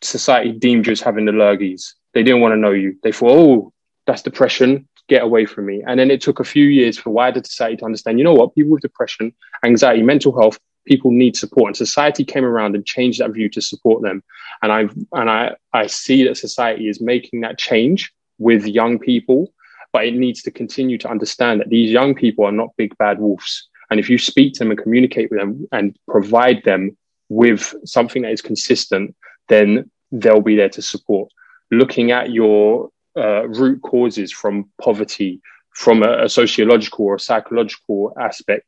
[0.00, 1.94] society deemed you as having the lurgies.
[2.14, 2.98] They didn't want to know you.
[3.02, 3.72] They thought, oh,
[4.10, 4.88] that's depression.
[5.08, 5.82] Get away from me.
[5.86, 8.54] And then it took a few years for wider society to understand, you know what,
[8.54, 9.32] people with depression,
[9.64, 13.60] anxiety, mental health, people need support, and society came around and changed that view to
[13.60, 14.22] support them.
[14.62, 14.80] And I
[15.12, 19.52] and I I see that society is making that change with young people,
[19.92, 23.20] but it needs to continue to understand that these young people are not big bad
[23.20, 23.68] wolves.
[23.90, 26.96] And if you speak to them and communicate with them and provide them
[27.28, 29.14] with something that is consistent,
[29.48, 31.30] then they'll be there to support.
[31.70, 35.40] Looking at your uh, root causes from poverty,
[35.74, 38.66] from a, a sociological or a psychological aspect,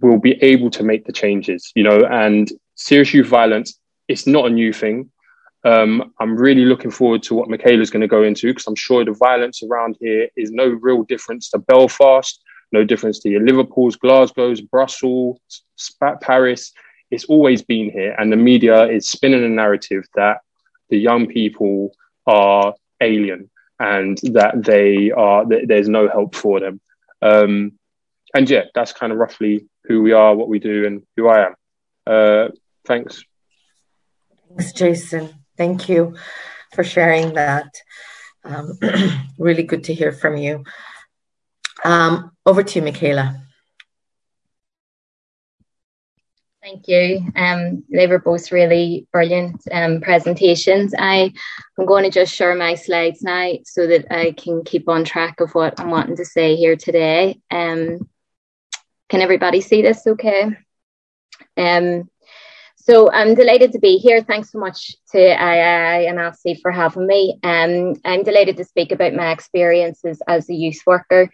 [0.00, 4.46] will be able to make the changes, you know, and serious youth violence, it's not
[4.46, 5.10] a new thing.
[5.64, 9.04] Um, I'm really looking forward to what Michaela's going to go into because I'm sure
[9.04, 12.40] the violence around here is no real difference to Belfast,
[12.72, 15.40] no difference to your Liverpool's, Glasgow's, Brussels,
[16.20, 16.72] Paris.
[17.10, 20.38] It's always been here, and the media is spinning a narrative that
[20.90, 21.92] the young people
[22.26, 26.80] are alien and that they are that there's no help for them.
[27.22, 27.72] Um,
[28.34, 31.46] and yeah, that's kind of roughly who we are, what we do, and who I
[31.46, 31.54] am.
[32.06, 32.48] Uh,
[32.86, 33.24] thanks.
[34.48, 35.44] Thanks, Jason.
[35.56, 36.16] Thank you
[36.74, 37.68] for sharing that.
[38.44, 38.78] Um,
[39.38, 40.64] really good to hear from you.
[41.84, 43.45] Um, over to you, Michaela.
[46.66, 47.30] Thank you.
[47.36, 50.94] Um, they were both really brilliant um, presentations.
[50.98, 51.32] I
[51.78, 55.38] am going to just share my slides now so that I can keep on track
[55.38, 57.40] of what I'm wanting to say here today.
[57.52, 58.08] Um,
[59.08, 60.56] can everybody see this okay?
[61.56, 62.10] Um,
[62.74, 64.20] so I'm delighted to be here.
[64.24, 67.38] Thanks so much to II and AFSEE for having me.
[67.44, 71.30] Um, I'm delighted to speak about my experiences as a youth worker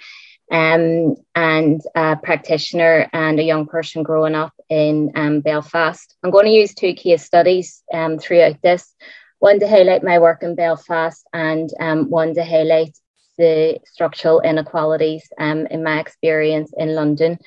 [0.50, 6.14] um, and a practitioner and a young person growing up in um, Belfast.
[6.22, 8.94] I'm going to use two case studies um, throughout this
[9.42, 12.96] one to highlight my work in Belfast and um, one to highlight
[13.38, 17.38] the structural inequalities um, in my experience in London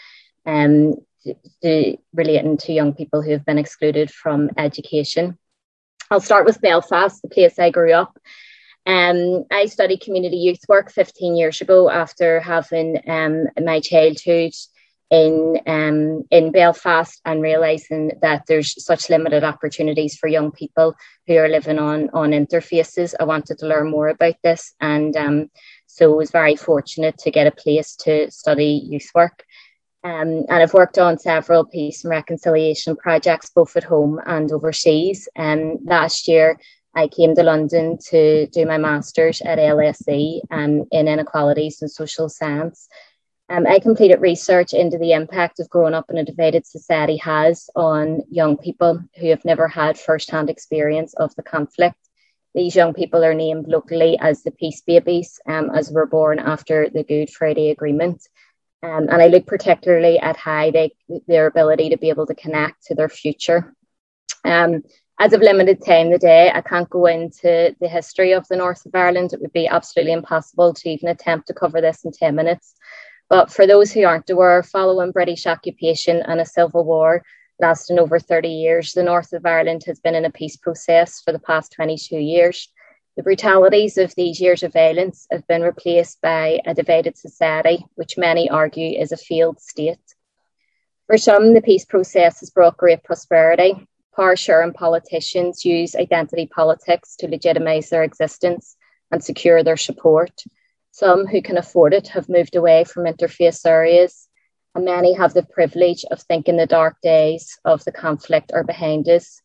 [0.46, 5.38] um, to, to relating to young people who have been excluded from education.
[6.12, 8.20] I'll start with Belfast, the place I grew up.
[8.86, 14.54] Um, I studied community youth work 15 years ago after having um, my childhood
[15.12, 20.96] in um, in Belfast and realizing that there's such limited opportunities for young people
[21.28, 23.14] who are living on on interfaces.
[23.20, 25.50] I wanted to learn more about this, and um,
[25.86, 29.44] so was very fortunate to get a place to study youth work.
[30.04, 35.28] Um, and I've worked on several peace and reconciliation projects, both at home and overseas.
[35.36, 36.60] And last year,
[36.96, 42.30] I came to London to do my master's at LSE um, in inequalities and social
[42.30, 42.88] science.
[43.50, 47.70] Um, I completed research into the impact of growing up in a divided society has
[47.76, 51.98] on young people who have never had first-hand experience of the conflict.
[52.56, 56.90] These young people are named locally as the peace babies, um, as were born after
[56.90, 58.26] the Good Friday Agreement.
[58.82, 60.96] Um, and I look particularly at how they,
[61.28, 63.76] their ability to be able to connect to their future.
[64.44, 64.84] Um,
[65.18, 68.94] as of limited time today, I can't go into the history of the north of
[68.94, 69.32] Ireland.
[69.32, 72.76] It would be absolutely impossible to even attempt to cover this in 10 minutes.
[73.30, 77.24] But for those who aren't aware, following British occupation and a civil war
[77.60, 81.32] lasting over 30 years, the north of Ireland has been in a peace process for
[81.32, 82.68] the past 22 years.
[83.16, 88.18] The brutalities of these years of violence have been replaced by a divided society, which
[88.18, 89.98] many argue is a failed state.
[91.08, 93.88] For some, the peace process has brought great prosperity.
[94.16, 98.76] Power sharing politicians use identity politics to legitimise their existence
[99.12, 100.44] and secure their support.
[100.92, 104.28] Some who can afford it have moved away from interface areas,
[104.74, 109.08] and many have the privilege of thinking the dark days of the conflict are behind
[109.10, 109.42] us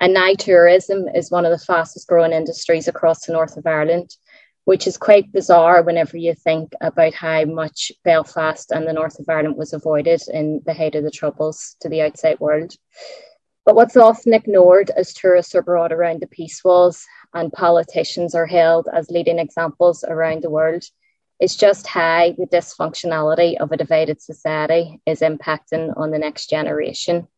[0.00, 4.16] and now tourism is one of the fastest growing industries across the north of Ireland,
[4.64, 9.28] which is quite bizarre whenever you think about how much Belfast and the north of
[9.28, 12.72] Ireland was avoided in the height of the Troubles to the outside world.
[13.64, 18.46] But what's often ignored as tourists are brought around the peace walls and politicians are
[18.46, 20.84] held as leading examples around the world
[21.40, 27.28] is just how the dysfunctionality of a divided society is impacting on the next generation.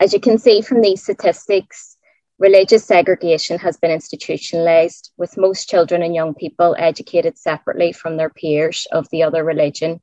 [0.00, 1.96] As you can see from these statistics,
[2.38, 8.30] religious segregation has been institutionalized, with most children and young people educated separately from their
[8.30, 10.00] peers of the other religion,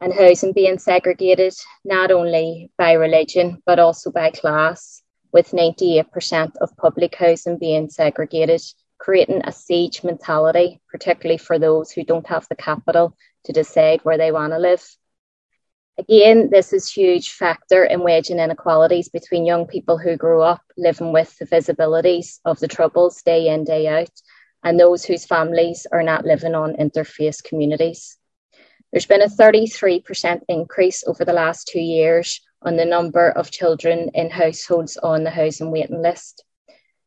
[0.00, 6.76] and housing being segregated not only by religion but also by class, with 98% of
[6.76, 8.62] public housing being segregated,
[8.98, 14.18] creating a siege mentality, particularly for those who don't have the capital to decide where
[14.18, 14.84] they want to live.
[15.98, 20.62] Again, this is huge factor in wage and inequalities between young people who grew up
[20.76, 24.10] living with the visibilities of the troubles day in, day out,
[24.62, 28.17] and those whose families are not living on interface communities.
[28.92, 34.10] There's been a 33% increase over the last two years on the number of children
[34.14, 36.44] in households on the housing waiting list.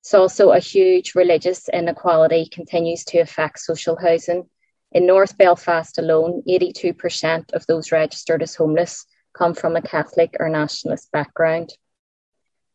[0.01, 4.49] It's also a huge religious inequality continues to affect social housing.
[4.91, 10.49] In North Belfast alone, 82% of those registered as homeless come from a Catholic or
[10.49, 11.73] nationalist background.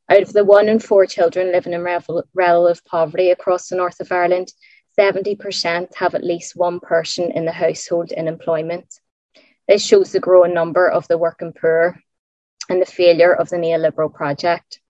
[0.08, 4.12] Out of the one in four children living in relative poverty across the north of
[4.12, 4.52] Ireland,
[4.98, 9.00] 70% have at least one person in the household in employment.
[9.68, 12.00] This shows the growing number of the working poor
[12.68, 14.80] and the failure of the neoliberal project.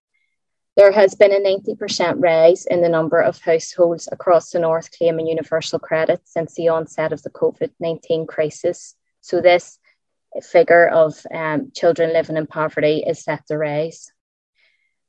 [0.76, 5.26] There has been a 90% rise in the number of households across the North claiming
[5.26, 8.94] universal credit since the onset of the COVID 19 crisis.
[9.22, 9.78] So, this
[10.42, 14.12] figure of um, children living in poverty is set to rise.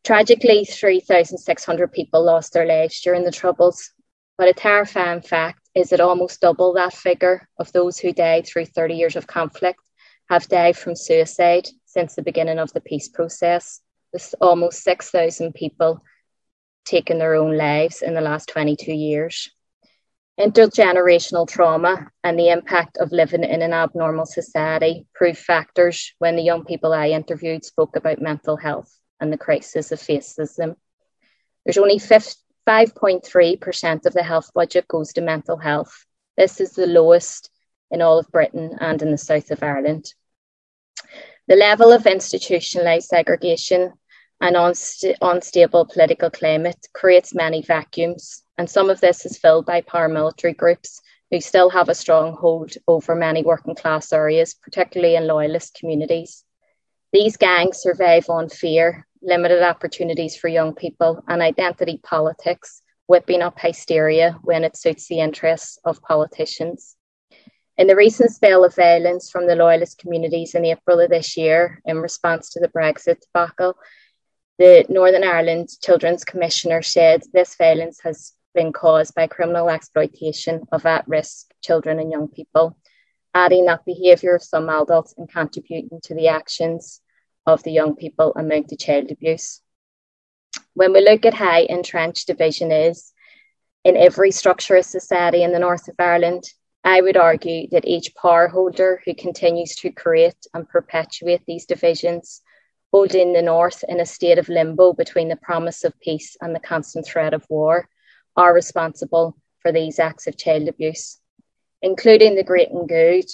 [0.06, 3.92] Tragically, 3,600 people lost their lives during the Troubles,
[4.38, 8.66] but a terrifying fact is that almost double that figure of those who died through
[8.66, 9.80] 30 years of conflict
[10.30, 13.82] have died from suicide since the beginning of the peace process,
[14.14, 16.02] with almost 6,000 people
[16.86, 19.50] taking their own lives in the last 22 years.
[20.40, 26.44] Intergenerational trauma and the impact of living in an abnormal society proved factors when the
[26.44, 30.76] young people I interviewed spoke about mental health and the crisis that faces them.
[31.66, 31.98] There's only
[32.68, 36.06] 5.3% of the health budget goes to mental health.
[36.36, 37.50] This is the lowest
[37.90, 40.14] in all of Britain and in the south of Ireland.
[41.48, 43.94] The level of institutionalised segregation
[44.42, 49.82] and unst- unstable political climate creates many vacuums, and some of this is filled by
[49.82, 51.02] paramilitary groups
[51.32, 56.44] who still have a strong hold over many working class areas, particularly in loyalist communities.
[57.14, 63.60] These gangs survive on fear, limited opportunities for young people, and identity politics, whipping up
[63.60, 66.96] hysteria when it suits the interests of politicians.
[67.78, 71.82] In the recent spell of violence from the Loyalist communities in April of this year,
[71.86, 73.76] in response to the Brexit debacle,
[74.58, 80.86] the Northern Ireland Children's Commissioner said this violence has been caused by criminal exploitation of
[80.86, 82.78] at risk children and young people,
[83.36, 87.02] adding that behaviour of some adults and contributing to the actions
[87.48, 89.62] of the young people amount to child abuse.
[90.74, 93.14] When we look at how entrenched division is
[93.84, 96.44] in every structure of society in the north of Ireland,
[96.84, 102.42] I would argue that each power holder who continues to create and perpetuate these divisions,
[102.92, 106.60] holding the North in a state of limbo between the promise of peace and the
[106.60, 107.90] constant threat of war,
[108.36, 111.18] are responsible for these acts of child abuse,
[111.82, 113.26] including the great and good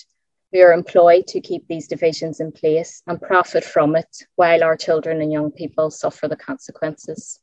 [0.53, 4.77] who are employed to keep these divisions in place and profit from it while our
[4.77, 7.39] children and young people suffer the consequences.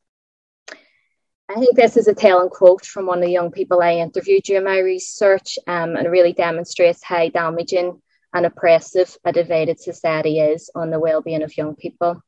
[1.51, 4.45] I think this is a telling quote from one of the young people I interviewed
[4.45, 8.01] during my research, um, and really demonstrates how damaging
[8.33, 12.23] and oppressive a divided society is on the well-being of young people.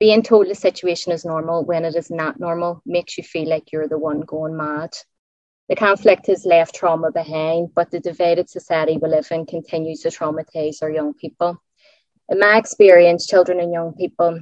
[0.00, 3.70] Being told the situation is normal when it is not normal makes you feel like
[3.70, 4.90] you're the one going mad.
[5.68, 10.08] The conflict has left trauma behind, but the divided society we live in continues to
[10.08, 11.62] traumatize our young people.
[12.28, 14.40] In my experience, children and young people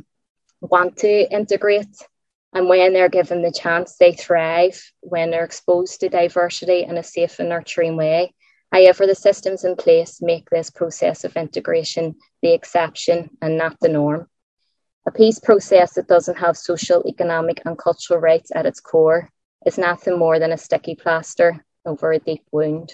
[0.60, 1.96] want to integrate
[2.56, 7.02] and when they're given the chance, they thrive when they're exposed to diversity in a
[7.02, 8.32] safe and nurturing way.
[8.72, 13.90] However, the systems in place make this process of integration the exception and not the
[13.90, 14.28] norm.
[15.06, 19.28] A peace process that doesn't have social, economic, and cultural rights at its core
[19.66, 22.92] is nothing more than a sticky plaster over a deep wound.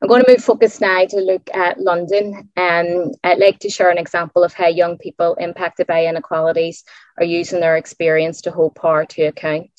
[0.00, 2.50] I'm going to move focus now to look at London.
[2.54, 6.84] And I'd like to share an example of how young people impacted by inequalities
[7.18, 9.70] are using their experience to hold power to account.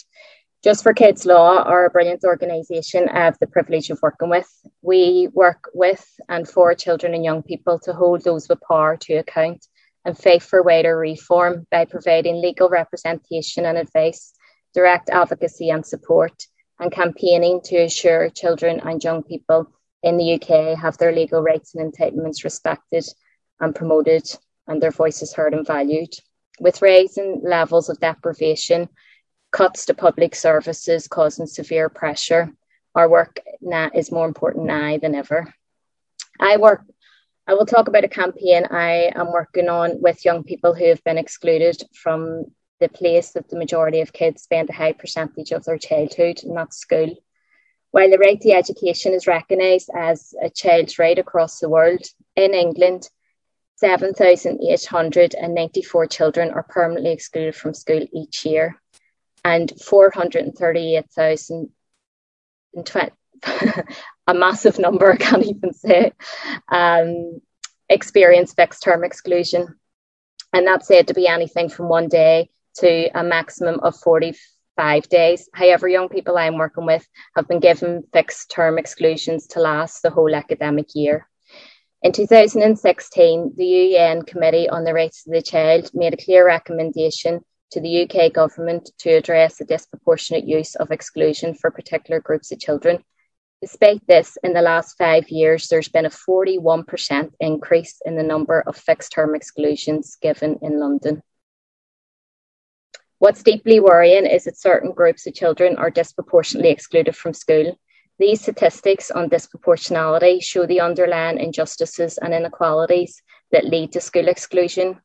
[0.61, 4.49] Just for Kids Law are a brilliant organisation I have the privilege of working with.
[4.81, 9.13] We work with and for children and young people to hold those with power to
[9.13, 9.65] account
[10.03, 14.33] and fight for wider reform by providing legal representation and advice,
[14.73, 16.47] direct advocacy and support,
[16.79, 19.71] and campaigning to assure children and young people
[20.03, 23.05] in the UK have their legal rights and entitlements respected
[23.59, 24.23] and promoted
[24.67, 26.13] and their voices heard and valued.
[26.59, 28.87] With rising levels of deprivation,
[29.51, 32.51] cuts to public services causing severe pressure,
[32.95, 35.53] our work now is more important now than ever.
[36.39, 36.83] I work
[37.47, 41.03] I will talk about a campaign I am working on with young people who have
[41.03, 42.45] been excluded from
[42.79, 46.77] the place that the majority of kids spend a high percentage of their childhood, that's
[46.77, 47.15] school.
[47.91, 52.03] While the right to education is recognised as a child's right across the world,
[52.35, 53.09] in England,
[53.77, 58.79] 7,894 children are permanently excluded from school each year,
[59.43, 61.69] and 438,000,
[64.27, 66.11] a massive number, I can't even say,
[66.69, 67.41] um,
[67.89, 69.75] experience fixed term exclusion.
[70.53, 72.49] And that's said to be anything from one day
[72.79, 75.49] to a maximum of 45 days.
[75.53, 77.05] However, young people I'm working with
[77.35, 81.27] have been given fixed term exclusions to last the whole academic year.
[82.01, 87.41] In 2016, the UN Committee on the Rights of the Child made a clear recommendation
[87.71, 92.59] to the UK government to address the disproportionate use of exclusion for particular groups of
[92.59, 93.03] children.
[93.61, 98.61] Despite this, in the last five years, there's been a 41% increase in the number
[98.61, 101.21] of fixed term exclusions given in London.
[103.19, 107.77] What's deeply worrying is that certain groups of children are disproportionately excluded from school.
[108.17, 115.01] These statistics on disproportionality show the underlying injustices and inequalities that lead to school exclusion.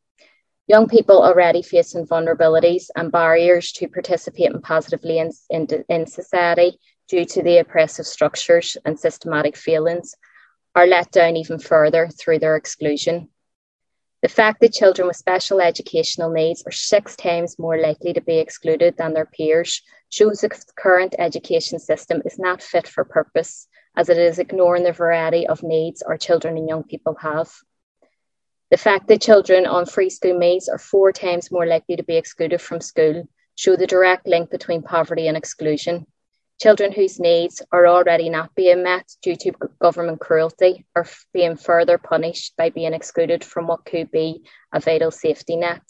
[0.68, 7.24] Young people already facing vulnerabilities and barriers to participating positively in, in, in society due
[7.24, 10.14] to the oppressive structures and systematic failings
[10.76, 13.28] are let down even further through their exclusion.
[14.24, 18.38] The fact that children with special educational needs are six times more likely to be
[18.38, 23.68] excluded than their peers shows that the current education system is not fit for purpose,
[23.94, 27.52] as it is ignoring the variety of needs our children and young people have.
[28.70, 32.16] The fact that children on free school meals are four times more likely to be
[32.16, 36.06] excluded from school show the direct link between poverty and exclusion.
[36.60, 41.98] Children whose needs are already not being met due to government cruelty are being further
[41.98, 45.82] punished by being excluded from what could be a vital safety net.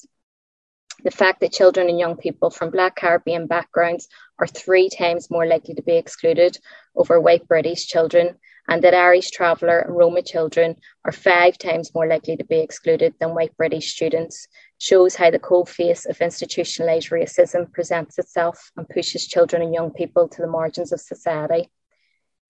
[1.03, 4.09] The fact that children and young people from Black Caribbean backgrounds
[4.39, 6.57] are three times more likely to be excluded
[6.97, 8.39] over white British children
[8.69, 13.15] and that Irish traveller and Roma children are five times more likely to be excluded
[13.21, 14.47] than white British students
[14.79, 19.91] shows how the cold face of institutionalised racism presents itself and pushes children and young
[19.91, 21.71] people to the margins of society.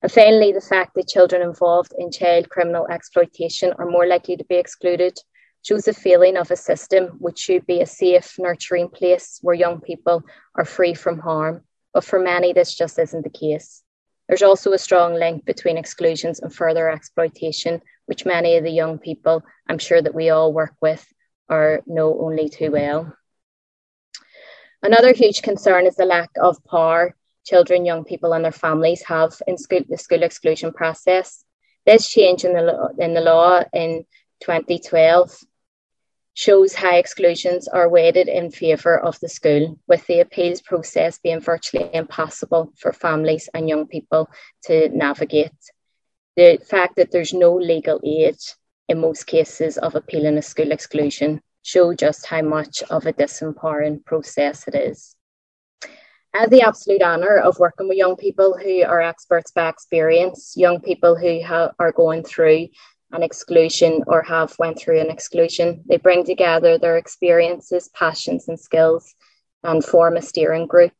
[0.02, 4.44] And finally, the fact that children involved in child criminal exploitation are more likely to
[4.44, 5.18] be excluded
[5.62, 9.80] shows a feeling of a system which should be a safe, nurturing place where young
[9.80, 10.22] people
[10.56, 11.62] are free from harm.
[11.94, 13.83] But for many, this just isn't the case.
[14.28, 18.98] There's also a strong link between exclusions and further exploitation, which many of the young
[18.98, 21.06] people I'm sure that we all work with
[21.48, 23.14] or know only too well.
[24.82, 27.14] Another huge concern is the lack of power
[27.44, 31.44] children, young people, and their families have in school, the school exclusion process.
[31.86, 34.04] This change in the, in the law in
[34.40, 35.38] 2012
[36.34, 41.40] shows how exclusions are weighted in favour of the school, with the appeals process being
[41.40, 44.28] virtually impossible for families and young people
[44.64, 45.52] to navigate.
[46.36, 48.36] The fact that there's no legal aid
[48.88, 54.04] in most cases of appealing a school exclusion show just how much of a disempowering
[54.04, 55.14] process it is.
[56.34, 60.54] I have the absolute honour of working with young people who are experts by experience,
[60.56, 62.68] young people who ha- are going through
[63.14, 65.82] an exclusion or have went through an exclusion.
[65.88, 69.14] They bring together their experiences, passions and skills
[69.62, 70.92] and form a steering group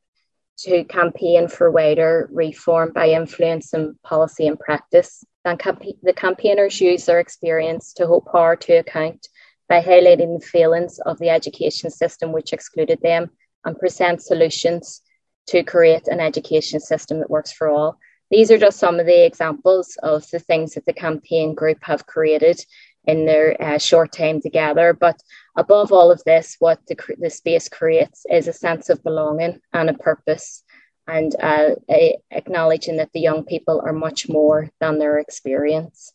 [0.56, 5.24] to campaign for wider reform by influencing policy and practice.
[5.44, 5.60] And
[6.02, 9.28] the campaigners use their experience to hold power to account
[9.68, 13.30] by highlighting the failings of the education system which excluded them
[13.64, 15.02] and present solutions
[15.48, 17.98] to create an education system that works for all.
[18.34, 22.04] These are just some of the examples of the things that the campaign group have
[22.04, 22.58] created
[23.04, 24.92] in their uh, short time together.
[24.92, 25.22] But
[25.54, 29.88] above all of this, what the, the space creates is a sense of belonging and
[29.88, 30.64] a purpose,
[31.06, 36.12] and uh, a, acknowledging that the young people are much more than their experience.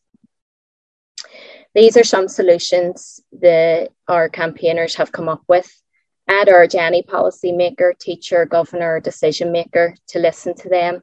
[1.74, 5.72] These are some solutions that our campaigners have come up with.
[6.28, 11.02] I'd urge any policymaker, teacher, governor, decision maker to listen to them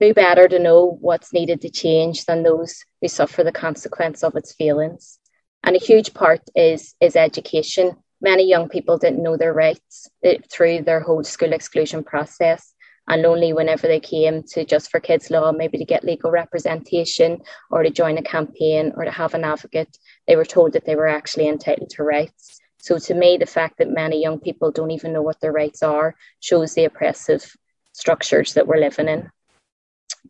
[0.00, 4.36] who better to know what's needed to change than those who suffer the consequence of
[4.36, 5.18] its failings?
[5.64, 7.96] And a huge part is, is education.
[8.20, 12.74] Many young people didn't know their rights eh, through their whole school exclusion process.
[13.08, 17.38] And only whenever they came to Just for Kids Law, maybe to get legal representation
[17.70, 19.96] or to join a campaign or to have an advocate,
[20.26, 22.60] they were told that they were actually entitled to rights.
[22.80, 25.82] So, to me, the fact that many young people don't even know what their rights
[25.82, 27.50] are shows the oppressive
[27.92, 29.30] structures that we're living in.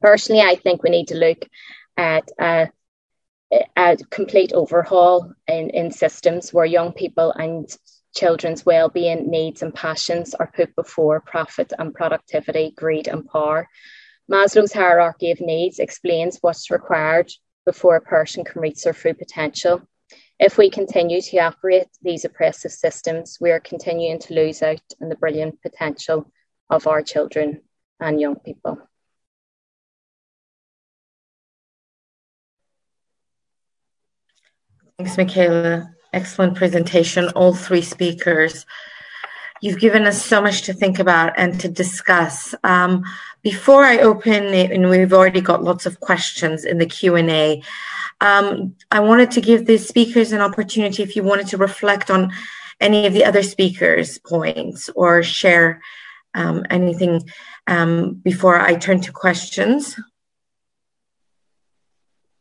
[0.00, 1.46] Personally, I think we need to look
[1.96, 2.68] at a,
[3.76, 7.68] a complete overhaul in, in systems where young people and
[8.14, 13.68] children's well-being needs and passions are put before profit and productivity greed and power.
[14.30, 17.30] Maslow's hierarchy of needs explains what's required
[17.64, 19.82] before a person can reach their full potential.
[20.38, 25.08] If we continue to operate these oppressive systems we are continuing to lose out on
[25.08, 26.30] the brilliant potential
[26.70, 27.62] of our children
[28.00, 28.87] and young people
[34.98, 35.94] Thanks, Michaela.
[36.12, 38.66] Excellent presentation, all three speakers.
[39.62, 42.52] You've given us so much to think about and to discuss.
[42.64, 43.04] Um,
[43.42, 47.62] before I open and we've already got lots of questions in the Q&A,
[48.20, 52.32] um, I wanted to give the speakers an opportunity if you wanted to reflect on
[52.80, 55.80] any of the other speakers' points or share
[56.34, 57.22] um, anything
[57.68, 59.94] um, before I turn to questions.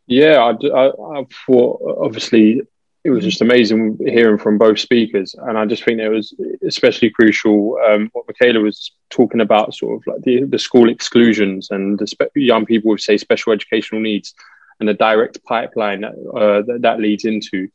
[0.07, 2.61] Yeah, I, I, I thought obviously
[3.03, 6.33] it was just amazing hearing from both speakers, and I just think it was
[6.65, 11.69] especially crucial um, what Michaela was talking about, sort of like the, the school exclusions
[11.71, 14.33] and the spe- young people with say special educational needs,
[14.79, 17.69] and the direct pipeline that uh, that, that, leads into,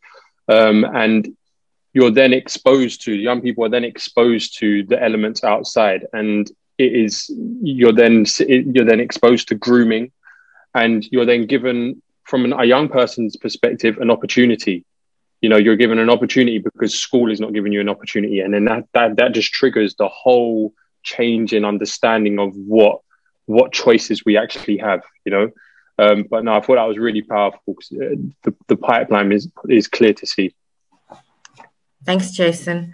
[0.48, 1.34] um, and
[1.94, 6.92] you're then exposed to young people are then exposed to the elements outside, and it
[6.92, 7.30] is
[7.62, 10.10] you're then you're then exposed to grooming,
[10.74, 14.84] and you're then given from an, a young person's perspective, an opportunity.
[15.40, 18.54] You know, you're given an opportunity because school is not giving you an opportunity, and
[18.54, 23.00] then that that that just triggers the whole change in understanding of what
[23.46, 25.02] what choices we actually have.
[25.24, 25.50] You know,
[25.98, 28.14] um, but no, I thought that was really powerful because uh,
[28.44, 30.54] the the pipeline is is clear to see.
[32.04, 32.92] Thanks, Jason.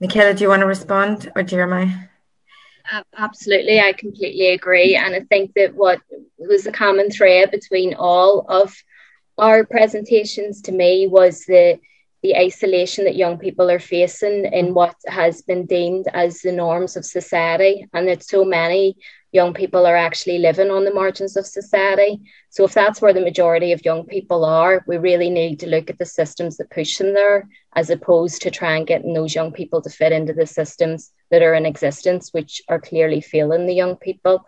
[0.00, 2.08] Michaela, do you want to respond, or Jeremiah?
[3.16, 4.94] Absolutely, I completely agree.
[4.94, 6.00] And I think that what
[6.38, 8.74] was the common thread between all of
[9.38, 11.78] our presentations to me was the
[12.22, 16.96] the isolation that young people are facing in what has been deemed as the norms
[16.96, 18.96] of society, and that so many
[19.32, 22.20] young people are actually living on the margins of society.
[22.48, 25.90] So, if that's where the majority of young people are, we really need to look
[25.90, 29.52] at the systems that push them there, as opposed to try and getting those young
[29.52, 33.74] people to fit into the systems that are in existence, which are clearly failing the
[33.74, 34.46] young people.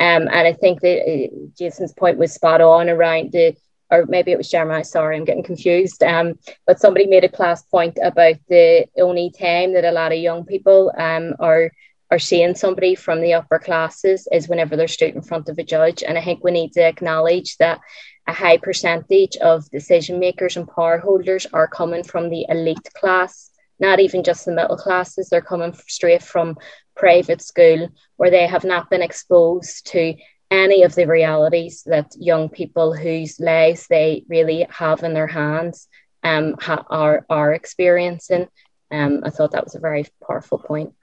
[0.00, 3.56] Um, and I think that uh, Jason's point was spot on around the
[3.90, 6.02] or maybe it was Jeremiah, sorry, I'm getting confused.
[6.02, 10.18] Um, but somebody made a class point about the only time that a lot of
[10.18, 11.72] young people um, are
[12.10, 15.62] are seeing somebody from the upper classes is whenever they're stood in front of a
[15.62, 16.02] judge.
[16.02, 17.80] And I think we need to acknowledge that
[18.26, 23.50] a high percentage of decision makers and power holders are coming from the elite class,
[23.80, 25.28] not even just the middle classes.
[25.28, 26.56] They're coming straight from
[26.96, 30.14] private school where they have not been exposed to
[30.50, 35.88] any of the realities that young people whose lives they really have in their hands
[36.22, 38.48] um, ha- are, are experiencing.
[38.90, 40.94] Um, I thought that was a very powerful point.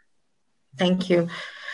[0.77, 1.29] Thank you.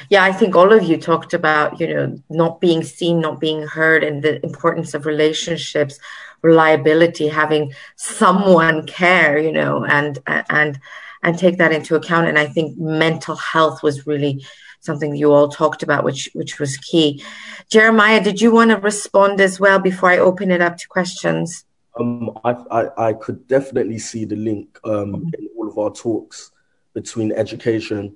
[0.09, 3.65] Yeah, I think all of you talked about, you know, not being seen, not being
[3.65, 5.99] heard, and the importance of relationships,
[6.41, 10.79] reliability, having someone care, you know, and and
[11.23, 12.27] and take that into account.
[12.27, 14.45] And I think mental health was really
[14.79, 17.23] something you all talked about, which which was key.
[17.69, 21.65] Jeremiah, did you want to respond as well before I open it up to questions?
[21.99, 26.51] Um, I, I, I could definitely see the link um, in all of our talks
[26.93, 28.15] between education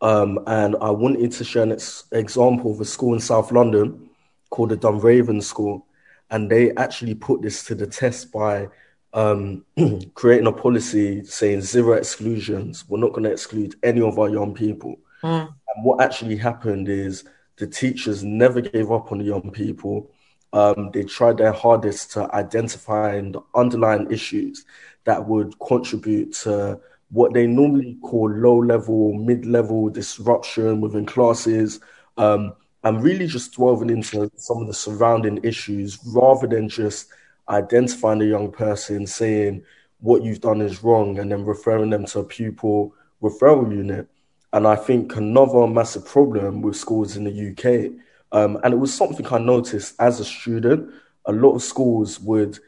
[0.00, 4.08] um, and I wanted to share an ex- example of a school in South London
[4.50, 5.86] called the Dunraven School.
[6.30, 8.68] And they actually put this to the test by
[9.12, 9.64] um,
[10.14, 12.84] creating a policy saying zero exclusions.
[12.88, 14.96] We're not going to exclude any of our young people.
[15.22, 15.48] Mm.
[15.48, 17.24] And what actually happened is
[17.56, 20.10] the teachers never gave up on the young people.
[20.52, 24.64] Um, they tried their hardest to identify the underlying issues
[25.04, 26.80] that would contribute to
[27.10, 31.80] what they normally call low level, mid level disruption within classes,
[32.16, 32.52] um,
[32.84, 37.08] and really just delving into some of the surrounding issues rather than just
[37.48, 39.62] identifying the young person, saying
[40.00, 44.08] what you've done is wrong, and then referring them to a pupil referral unit.
[44.52, 47.92] And I think another massive problem with schools in the UK,
[48.32, 50.92] um, and it was something I noticed as a student,
[51.24, 52.58] a lot of schools would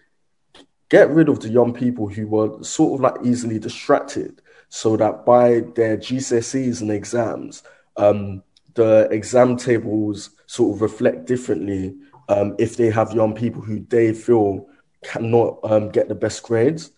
[0.89, 5.25] get rid of the young people who were sort of like easily distracted so that
[5.25, 7.63] by their GCSEs and exams,
[7.97, 8.43] um,
[8.75, 11.95] the exam tables sort of reflect differently
[12.29, 14.67] um, if they have young people who they feel
[15.05, 16.93] cannot um, get the best grades.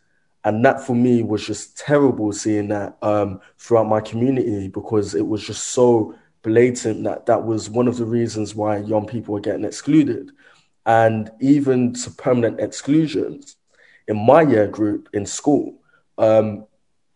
[0.45, 5.27] And that for me was just terrible seeing that um, throughout my community because it
[5.27, 9.41] was just so blatant that that was one of the reasons why young people were
[9.41, 10.33] getting excluded.
[10.87, 13.57] And even to permanent exclusions,
[14.11, 15.81] in my year group in school,
[16.19, 16.67] um,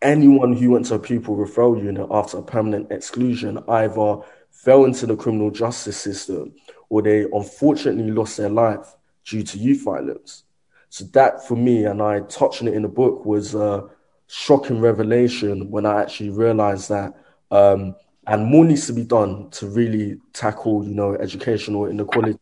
[0.01, 4.19] anyone who went to a pupil referral unit after a permanent exclusion either
[4.49, 6.53] fell into the criminal justice system
[6.87, 10.45] or they unfortunately lost their life due to youth violence.
[10.89, 13.89] So that for me, and I touched on it in the book, was a
[14.27, 17.13] shocking revelation when I actually realized that
[17.51, 22.39] um, and more needs to be done to really tackle, you know, educational inequality.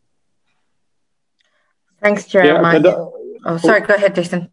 [2.00, 2.80] Thanks, Jeremiah.
[2.82, 3.06] Yeah,
[3.44, 3.80] Oh, sorry.
[3.82, 4.50] Go ahead, Jason.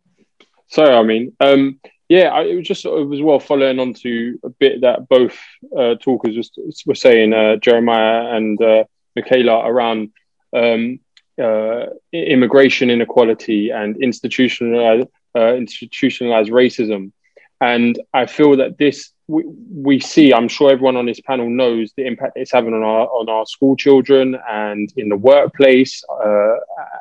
[0.68, 3.94] Sorry, I mean, um, yeah, I, it was just sort of as well following on
[3.96, 5.38] to a bit that both
[5.78, 8.84] uh, talkers just were saying, uh, Jeremiah and uh,
[9.16, 10.12] Michaela, around
[10.56, 11.00] um,
[11.42, 17.12] uh, immigration inequality and institutionalized, uh, institutionalized racism.
[17.62, 21.94] And I feel that this we, we see, I'm sure everyone on this panel knows
[21.96, 26.56] the impact it's having on our on our school children and in the workplace uh,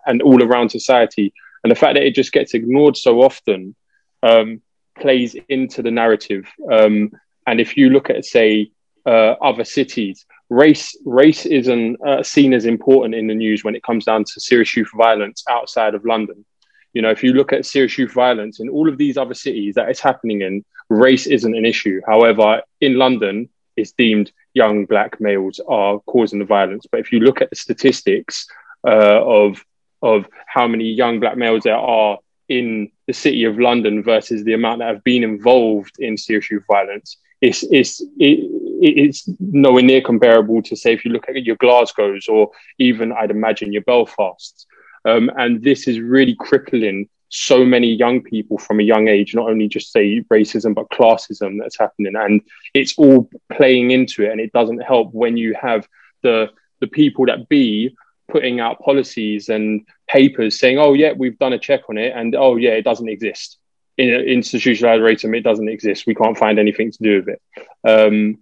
[0.06, 1.32] and all around society.
[1.62, 3.74] And the fact that it just gets ignored so often
[4.22, 4.62] um,
[4.98, 6.46] plays into the narrative.
[6.70, 7.10] Um,
[7.46, 8.70] and if you look at, say,
[9.06, 13.82] uh, other cities, race race isn't uh, seen as important in the news when it
[13.82, 16.44] comes down to serious youth violence outside of London.
[16.92, 19.76] You know, if you look at serious youth violence in all of these other cities
[19.76, 22.00] that it's happening in, race isn't an issue.
[22.06, 26.86] However, in London, it's deemed young black males are causing the violence.
[26.90, 28.46] But if you look at the statistics
[28.86, 29.64] uh, of
[30.02, 34.54] of how many young black males there are in the city of London versus the
[34.54, 38.40] amount that have been involved in serious violence, it's it's it,
[38.82, 43.30] it's nowhere near comparable to say if you look at your Glasgow's or even I'd
[43.30, 44.66] imagine your Belfasts.
[45.04, 49.48] Um, and this is really crippling so many young people from a young age, not
[49.48, 52.14] only just say racism, but classism that's happening.
[52.16, 52.42] And
[52.74, 54.32] it's all playing into it.
[54.32, 55.88] And it doesn't help when you have
[56.22, 57.96] the, the people that be
[58.30, 62.12] putting out policies and papers saying, oh, yeah, we've done a check on it.
[62.14, 63.58] And oh, yeah, it doesn't exist.
[63.98, 66.06] In institutionalized racism, it doesn't exist.
[66.06, 67.42] We can't find anything to do with it.
[67.86, 68.38] Um,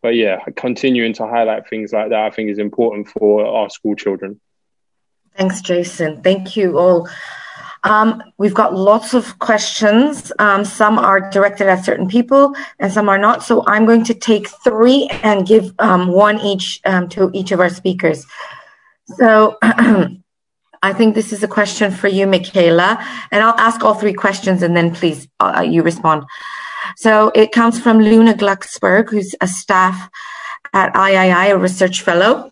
[0.00, 3.94] but yeah, continuing to highlight things like that, I think is important for our school
[3.94, 4.40] children.
[5.36, 6.22] Thanks, Jason.
[6.22, 7.08] Thank you all.
[7.84, 10.32] Um, we've got lots of questions.
[10.38, 13.42] Um, some are directed at certain people and some are not.
[13.42, 17.60] So I'm going to take three and give um, one each um, to each of
[17.60, 18.24] our speakers.
[19.04, 22.98] So I think this is a question for you, Michaela,
[23.30, 26.24] and I'll ask all three questions and then please uh, you respond.
[26.96, 30.10] So it comes from Luna Glucksberg, who's a staff
[30.72, 32.50] at III, a research fellow.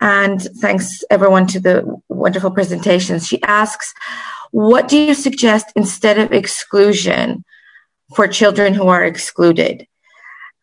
[0.00, 3.26] And thanks everyone to the wonderful presentations.
[3.26, 3.92] She asks,
[4.50, 7.44] what do you suggest instead of exclusion
[8.14, 9.86] for children who are excluded?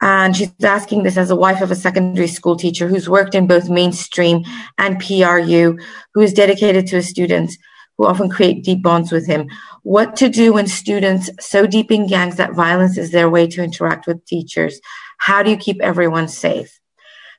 [0.01, 3.45] And she's asking this as a wife of a secondary school teacher who's worked in
[3.45, 4.43] both mainstream
[4.79, 5.77] and PRU,
[6.13, 7.55] who is dedicated to his students,
[7.97, 9.47] who often create deep bonds with him.
[9.83, 13.63] What to do when students so deep in gangs that violence is their way to
[13.63, 14.81] interact with teachers?
[15.19, 16.79] How do you keep everyone safe?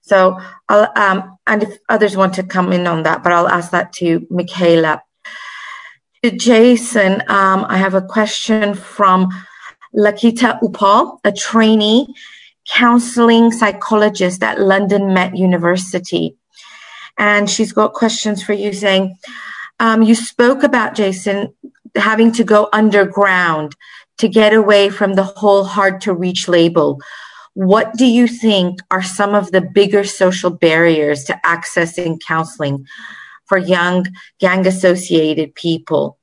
[0.03, 0.39] So,
[0.69, 3.93] I'll, um, and if others want to come in on that, but I'll ask that
[3.95, 5.03] to Michaela.
[6.25, 9.31] To Jason, um, I have a question from
[9.97, 12.07] Lakita Upal, a trainee
[12.73, 16.37] counseling psychologist at London Met University.
[17.19, 19.17] And she's got questions for you saying,
[19.79, 21.53] um, you spoke about Jason
[21.95, 23.77] having to go underground
[24.19, 27.01] to get away from the whole hard to reach label.
[27.55, 32.87] What do you think are some of the bigger social barriers to accessing counseling
[33.47, 34.07] for young
[34.41, 36.19] gang associated people?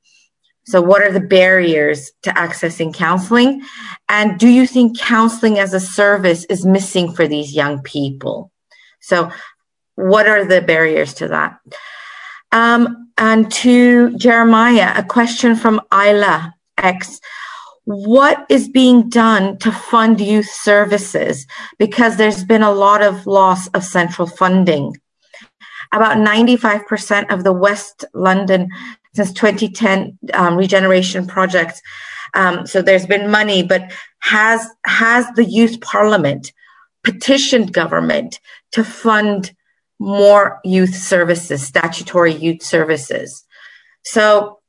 [0.70, 3.64] So, what are the barriers to accessing counseling?
[4.08, 8.52] And do you think counseling as a service is missing for these young people?
[9.02, 9.32] So,
[9.96, 11.60] what are the barriers to that?
[12.52, 17.20] Um, and to Jeremiah, a question from Isla X
[17.90, 21.48] what is being done to fund youth services
[21.80, 24.96] because there's been a lot of loss of central funding.
[25.92, 28.70] About 95% of the West London
[29.14, 31.82] since 2010 um, regeneration projects.
[32.34, 36.54] Um, so there's been money, but has has the youth parliament
[37.04, 38.40] petitioned government
[38.74, 39.54] to fund
[40.00, 43.46] more youth services, statutory youth services?
[44.04, 44.60] So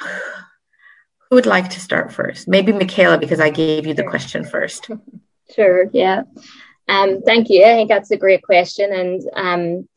[0.00, 2.48] who would like to start first?
[2.48, 4.90] Maybe Michaela, because I gave you the question first.
[5.54, 6.22] Sure, yeah.
[6.88, 7.62] Um, thank you.
[7.62, 9.88] I think that's a great question and um,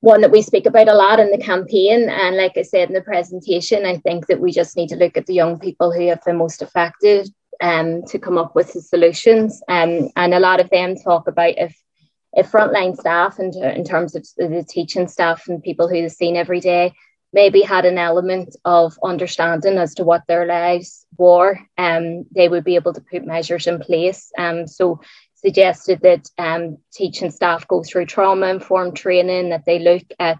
[0.00, 2.08] one that we speak about a lot in the campaign.
[2.08, 5.16] And like I said in the presentation, I think that we just need to look
[5.16, 7.28] at the young people who have been most affected
[7.60, 9.60] um, to come up with the solutions.
[9.68, 11.76] Um, and a lot of them talk about if
[12.34, 16.36] if frontline staff and in, terms of the teaching staff and people who are seen
[16.36, 16.92] every day
[17.32, 22.64] maybe had an element of understanding as to what their lives were, um, they would
[22.64, 24.30] be able to put measures in place.
[24.38, 25.00] Um, so
[25.44, 30.38] suggested that um, teaching staff go through trauma informed training, that they look at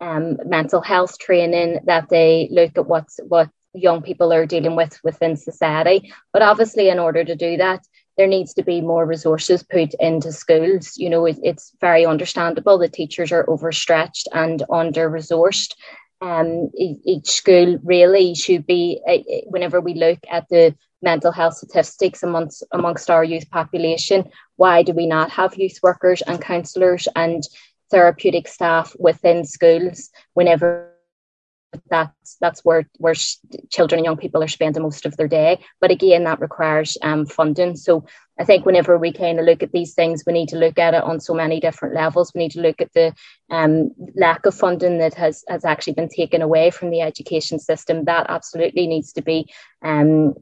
[0.00, 4.98] um, mental health training, that they look at what's what young people are dealing with
[5.02, 6.12] within society.
[6.32, 7.80] But obviously, in order to do that,
[8.18, 10.98] there needs to be more resources put into schools.
[10.98, 15.72] You know, it, it's very understandable that teachers are overstretched and under resourced.
[16.22, 19.00] um, each school really should be,
[19.48, 24.24] whenever we look at the mental health statistics amongst, amongst our youth population,
[24.56, 27.42] why do we not have youth workers and counsellors and
[27.90, 30.92] therapeutic staff within schools whenever
[31.88, 33.14] that's that's where where
[33.70, 35.58] children and young people are spending most of their day.
[35.80, 37.76] But again, that requires um, funding.
[37.76, 38.04] So
[38.38, 40.94] I think whenever we kind of look at these things, we need to look at
[40.94, 42.32] it on so many different levels.
[42.34, 43.14] We need to look at the
[43.50, 48.04] um, lack of funding that has has actually been taken away from the education system.
[48.04, 49.50] That absolutely needs to be
[49.82, 50.34] um,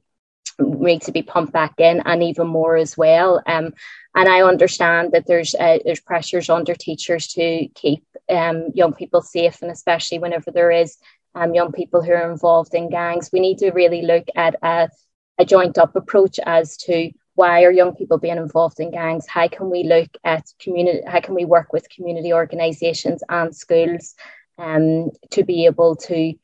[0.61, 3.43] needs to be pumped back in, and even more as well.
[3.47, 3.73] Um,
[4.15, 9.23] and I understand that there's uh, there's pressures under teachers to keep um, young people
[9.23, 10.97] safe, and especially whenever there is
[11.35, 13.31] um, young people who are involved in gangs.
[13.33, 14.89] We need to really look at a,
[15.39, 19.27] a joint up approach as to why are young people being involved in gangs?
[19.27, 21.01] How can we look at community?
[21.07, 24.15] How can we work with community organisations and schools
[24.59, 26.35] um, to be able to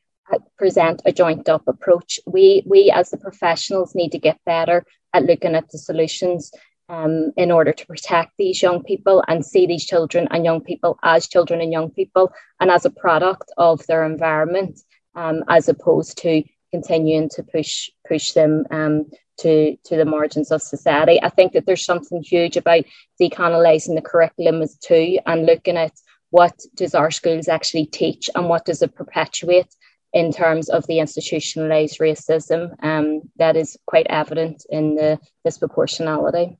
[0.57, 2.19] present a joint up approach?
[2.25, 6.51] We we as the professionals need to get better at looking at the solutions
[6.89, 10.97] um, in order to protect these young people and see these children and young people
[11.03, 14.79] as children and young people and as a product of their environment,
[15.15, 19.05] um, as opposed to continuing to push push them um,
[19.39, 21.21] to to the margins of society.
[21.21, 22.85] I think that there's something huge about
[23.21, 25.93] decolonizing the curriculum as too and looking at
[26.29, 29.73] what does our schools actually teach and what does it perpetuate
[30.17, 36.57] in terms of the institutionalized racism um, that is quite evident in the disproportionality.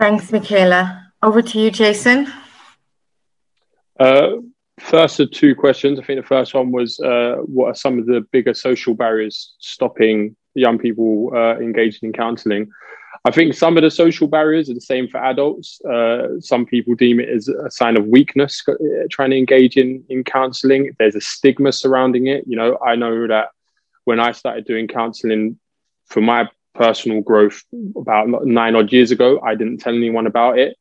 [0.00, 1.12] Thanks, Michaela.
[1.22, 2.26] Over to you, Jason.
[4.00, 4.30] Uh,
[4.80, 6.00] first of two questions.
[6.00, 9.54] I think the first one was uh, what are some of the bigger social barriers
[9.60, 12.68] stopping young people uh, engaging in counselling?
[13.24, 15.80] I think some of the social barriers are the same for adults.
[15.84, 18.74] Uh, some people deem it as a sign of weakness uh,
[19.10, 20.96] trying to engage in, in counselling.
[20.98, 22.44] There's a stigma surrounding it.
[22.46, 23.48] You know, I know that
[24.04, 25.58] when I started doing counselling
[26.06, 27.62] for my personal growth
[27.96, 29.40] about nine odd years ago.
[29.40, 30.76] I didn't tell anyone about it.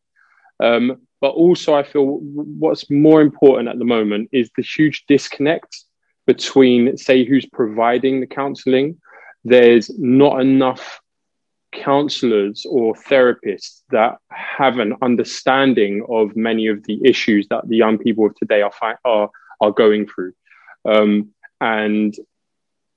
[0.62, 5.84] Um, but also, I feel what's more important at the moment is the huge disconnect
[6.26, 8.98] between, say, who's providing the counseling.
[9.44, 11.02] There's not enough
[11.72, 17.98] counselors or therapists that have an understanding of many of the issues that the young
[17.98, 19.30] people of today are are
[19.62, 20.34] are going through.
[20.86, 21.30] Um,
[21.62, 22.16] and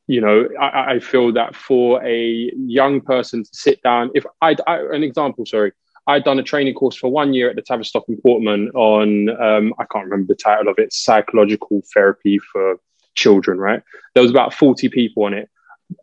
[0.06, 4.56] you know, I, I, feel that for a young person to sit down, if I,
[4.66, 5.72] an example, sorry,
[6.06, 9.74] I'd done a training course for one year at the Tavistock and Portman on, um,
[9.78, 12.76] I can't remember the title of it, psychological therapy for
[13.14, 13.82] children, right?
[14.14, 15.48] There was about 40 people on it.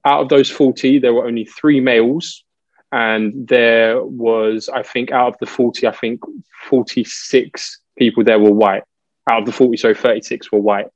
[0.05, 2.43] Out of those 40, there were only three males.
[2.91, 6.21] And there was, I think, out of the 40, I think
[6.69, 8.83] 46 people there were white.
[9.29, 10.87] Out of the 40, so 36 were white.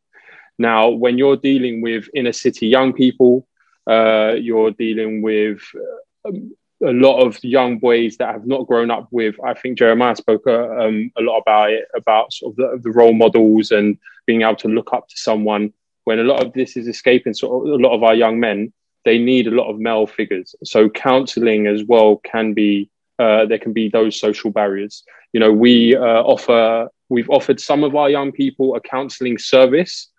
[0.57, 3.47] Now, when you're dealing with inner city young people,
[3.87, 5.61] uh, you're dealing with
[6.25, 9.35] um, a lot of young boys that have not grown up with.
[9.43, 12.91] I think Jeremiah spoke uh, um, a lot about it, about sort of the, the,
[12.91, 15.73] role models and being able to look up to someone.
[16.05, 18.73] When a lot of this is escaping, sort of a lot of our young men,
[19.05, 20.55] they need a lot of male figures.
[20.63, 22.89] So counselling as well can be
[23.19, 25.03] uh, there can be those social barriers.
[25.33, 30.09] You know, we uh, offer we've offered some of our young people a counselling service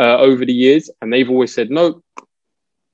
[0.00, 2.02] uh, over the years, and they've always said, "No,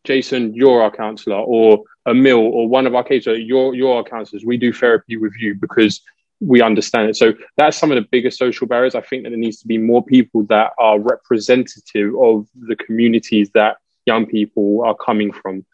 [0.05, 4.45] Jason, you're our counselor," or Emil or one of our cases, you're you're our counselors.
[4.45, 6.03] We do therapy with you because
[6.41, 7.17] we understand it.
[7.17, 8.95] So that's some of the biggest social barriers.
[8.95, 13.51] I think that there needs to be more people that are representative of the communities
[13.55, 15.65] that young people are coming from.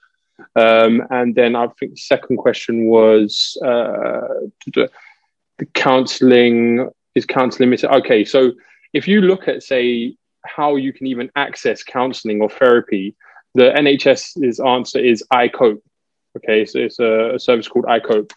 [0.56, 4.90] Um, and then I think the second question was uh, the,
[5.58, 7.94] the counselling is counselling limited.
[7.94, 8.52] Okay, so
[8.92, 13.14] if you look at say how you can even access counseling or therapy,
[13.54, 15.80] the NHS's answer is iCope.
[16.36, 18.32] Okay, so it's a, a service called iCope.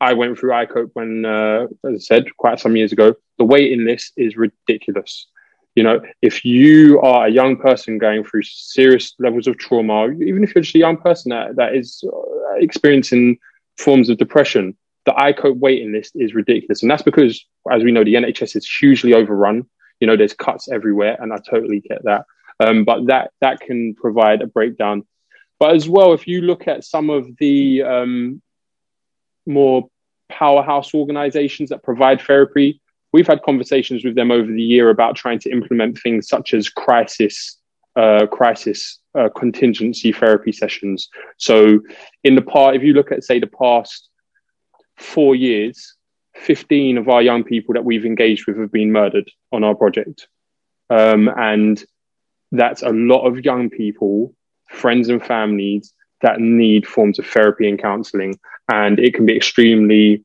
[0.00, 3.14] I went through iCope when, uh, as I said, quite some years ago.
[3.38, 5.26] The waiting list is ridiculous.
[5.74, 10.44] You know, if you are a young person going through serious levels of trauma, even
[10.44, 13.38] if you're just a young person that, that is uh, experiencing
[13.76, 16.82] forms of depression, the iCope waiting list is ridiculous.
[16.82, 19.66] And that's because, as we know, the NHS is hugely overrun
[20.00, 22.26] you know, there's cuts everywhere, and I totally get that.
[22.60, 25.06] Um, but that that can provide a breakdown.
[25.58, 28.42] But as well, if you look at some of the um,
[29.46, 29.88] more
[30.28, 32.80] powerhouse organizations that provide therapy,
[33.14, 36.68] we've had conversations with them over the year about trying to implement things such as
[36.68, 37.60] crisis
[37.94, 41.08] uh, crisis uh, contingency therapy sessions.
[41.38, 41.78] So,
[42.24, 44.08] in the part, if you look at say the past
[44.96, 45.94] four years,
[46.34, 50.26] 15 of our young people that we've engaged with have been murdered on our project.
[50.90, 51.80] Um, and
[52.50, 54.34] that's a lot of young people,
[54.68, 58.40] friends and families that need forms of therapy and counseling.
[58.72, 60.24] And it can be extremely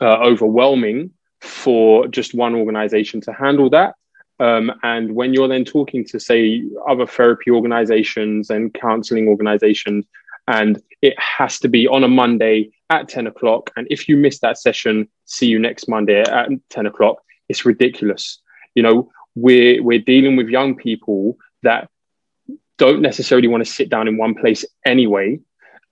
[0.00, 1.10] uh, overwhelming
[1.40, 3.94] for just one organization to handle that.
[4.38, 10.06] Um, and when you're then talking to, say, other therapy organizations and counseling organizations,
[10.48, 13.70] and it has to be on a Monday at 10 o'clock.
[13.76, 17.18] And if you miss that session, see you next Monday at 10 o'clock.
[17.48, 18.40] It's ridiculous.
[18.74, 21.88] You know, we're, we're dealing with young people that
[22.78, 25.38] don't necessarily want to sit down in one place anyway.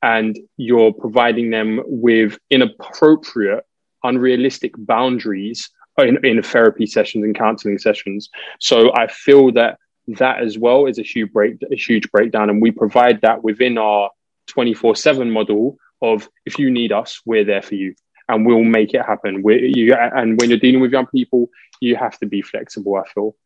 [0.03, 3.65] And you're providing them with inappropriate,
[4.05, 8.31] unrealistic boundaries in, in therapy sessions and counseling sessions.
[8.61, 9.79] So I feel that
[10.09, 12.51] that as well is a huge break, a huge breakdown.
[12.51, 14.11] And we provide that within our
[14.49, 17.95] 24 7 model of if you need us, we're there for you
[18.29, 19.43] and we'll make it happen.
[19.43, 21.49] we you, and when you're dealing with young people,
[21.81, 23.37] you have to be flexible, I feel.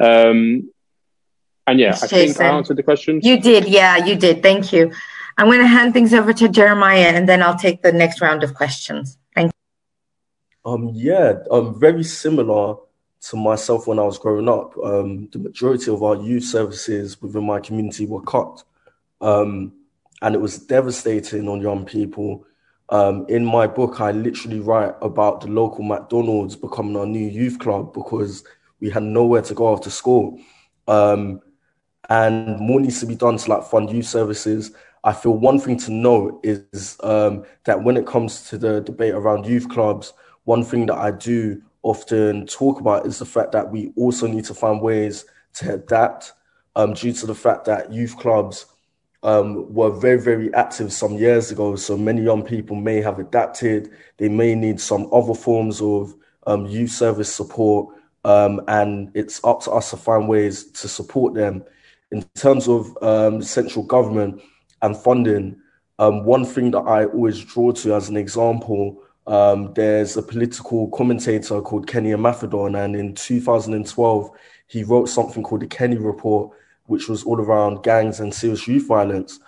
[0.00, 0.70] Um,
[1.66, 3.20] and yeah, I think I answered the question.
[3.22, 3.66] You did.
[3.66, 4.42] Yeah, you did.
[4.42, 4.92] Thank you.
[5.38, 8.42] I'm going to hand things over to Jeremiah and then I'll take the next round
[8.42, 9.18] of questions.
[10.66, 12.74] Um, yeah, um, very similar
[13.20, 14.76] to myself when I was growing up.
[14.82, 18.64] Um, the majority of our youth services within my community were cut.
[19.20, 19.72] Um,
[20.22, 22.44] and it was devastating on young people.
[22.88, 27.60] Um, in my book, I literally write about the local McDonald's becoming our new youth
[27.60, 28.42] club because
[28.80, 30.40] we had nowhere to go after school.
[30.88, 31.40] Um,
[32.10, 34.72] and more needs to be done to like fund youth services.
[35.04, 39.14] I feel one thing to note is um, that when it comes to the debate
[39.14, 40.12] around youth clubs,
[40.46, 44.44] one thing that I do often talk about is the fact that we also need
[44.46, 45.24] to find ways
[45.54, 46.32] to adapt
[46.76, 48.66] um, due to the fact that youth clubs
[49.24, 51.74] um, were very, very active some years ago.
[51.74, 53.90] So many young people may have adapted.
[54.18, 56.14] They may need some other forms of
[56.46, 57.94] um, youth service support.
[58.24, 61.64] Um, and it's up to us to find ways to support them.
[62.12, 64.40] In terms of um, central government
[64.82, 65.56] and funding,
[65.98, 70.88] um, one thing that I always draw to as an example, um, there's a political
[70.88, 74.30] commentator called Kenny Imafidon, and in 2012,
[74.68, 76.50] he wrote something called the Kenny Report,
[76.86, 79.40] which was all around gangs and serious youth violence.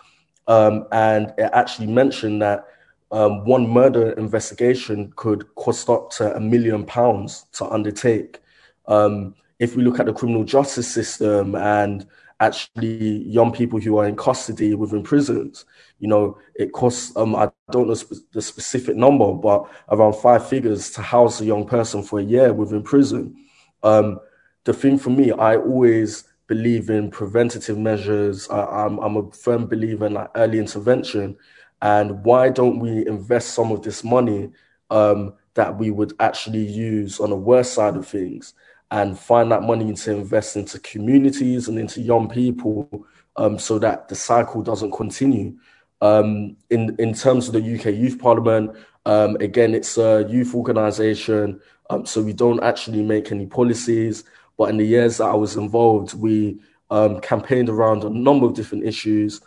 [0.49, 2.67] Um, and it actually mentioned that
[3.11, 8.41] um, one murder investigation could cost up to a million pounds to undertake.
[8.87, 12.07] Um, if we look at the criminal justice system and
[12.41, 15.65] actually young people who are in custody within prisons,
[15.99, 20.49] you know, it costs, um, I don't know sp- the specific number, but around five
[20.49, 23.37] figures to house a young person for a year within prison.
[23.83, 24.21] Um,
[24.65, 28.49] the thing for me, I always believe in preventative measures.
[28.49, 31.37] I, am I'm, I'm a firm believer in like early intervention.
[31.83, 34.51] And why don't we invest some of this money
[34.91, 38.55] um, that we would actually use on the worst side of things
[38.91, 44.09] and find that money to invest into communities and into young people um, so that
[44.09, 45.57] the cycle doesn't continue.
[46.01, 51.61] Um, in, in terms of the UK Youth Parliament, um, again, it's a youth organization,
[51.91, 54.25] um, so we don't actually make any policies.
[54.57, 56.59] But in the years that I was involved, we
[56.91, 59.41] um, campaigned around a number of different issues.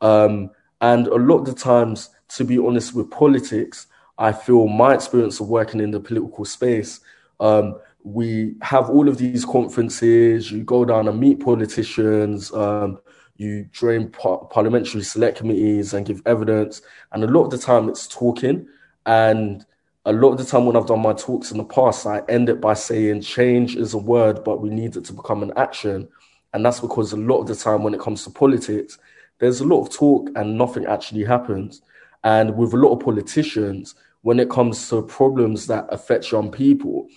[0.00, 3.86] Um, and a lot of the times, to be honest with politics,
[4.18, 7.00] I feel my experience of working in the political space,
[7.40, 13.00] um, we have all of these conferences, you go down and meet politicians, um,
[13.36, 16.82] you join par- parliamentary select committees and give evidence.
[17.10, 18.68] And a lot of the time it's talking.
[19.06, 19.66] And
[20.04, 22.48] a lot of the time when I've done my talks in the past, I end
[22.48, 26.06] it by saying change is a word, but we need it to become an action.
[26.52, 28.98] And that's because a lot of the time when it comes to politics,
[29.40, 31.82] there's a lot of talk and nothing actually happens.
[32.22, 37.08] And with a lot of politicians, when it comes to problems that affect young people,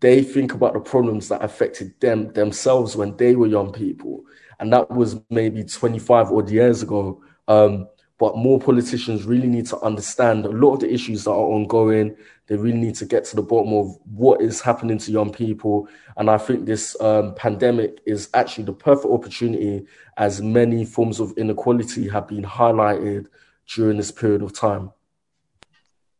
[0.00, 4.24] they think about the problems that affected them themselves when they were young people.
[4.60, 7.22] And that was maybe 25 odd years ago.
[7.46, 7.88] Um,
[8.18, 12.16] but more politicians really need to understand a lot of the issues that are ongoing.
[12.48, 15.88] They really need to get to the bottom of what is happening to young people.
[16.16, 19.86] And I think this um, pandemic is actually the perfect opportunity
[20.16, 23.26] as many forms of inequality have been highlighted
[23.72, 24.90] during this period of time.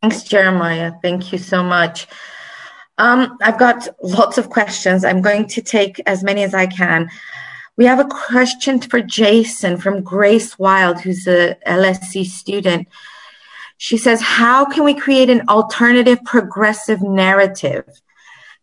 [0.01, 0.93] Thanks, Jeremiah.
[1.03, 2.07] Thank you so much.
[2.99, 5.05] Um, I've got lots of questions.
[5.05, 7.09] I'm going to take as many as I can.
[7.77, 12.89] We have a question for Jason from Grace Wild, who's a LSE student.
[13.77, 17.85] She says, How can we create an alternative progressive narrative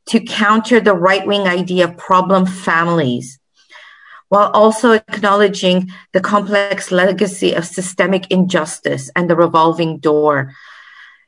[0.07, 3.39] to counter the right wing idea of problem families
[4.27, 10.53] while also acknowledging the complex legacy of systemic injustice and the revolving door?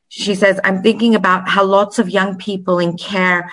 [0.10, 3.52] She says, I'm thinking about how lots of young people in care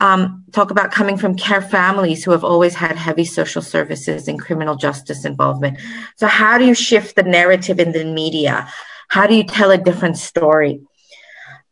[0.00, 4.40] um, talk about coming from care families who have always had heavy social services and
[4.40, 5.78] criminal justice involvement.
[6.16, 8.68] So, how do you shift the narrative in the media?
[9.08, 10.82] How do you tell a different story?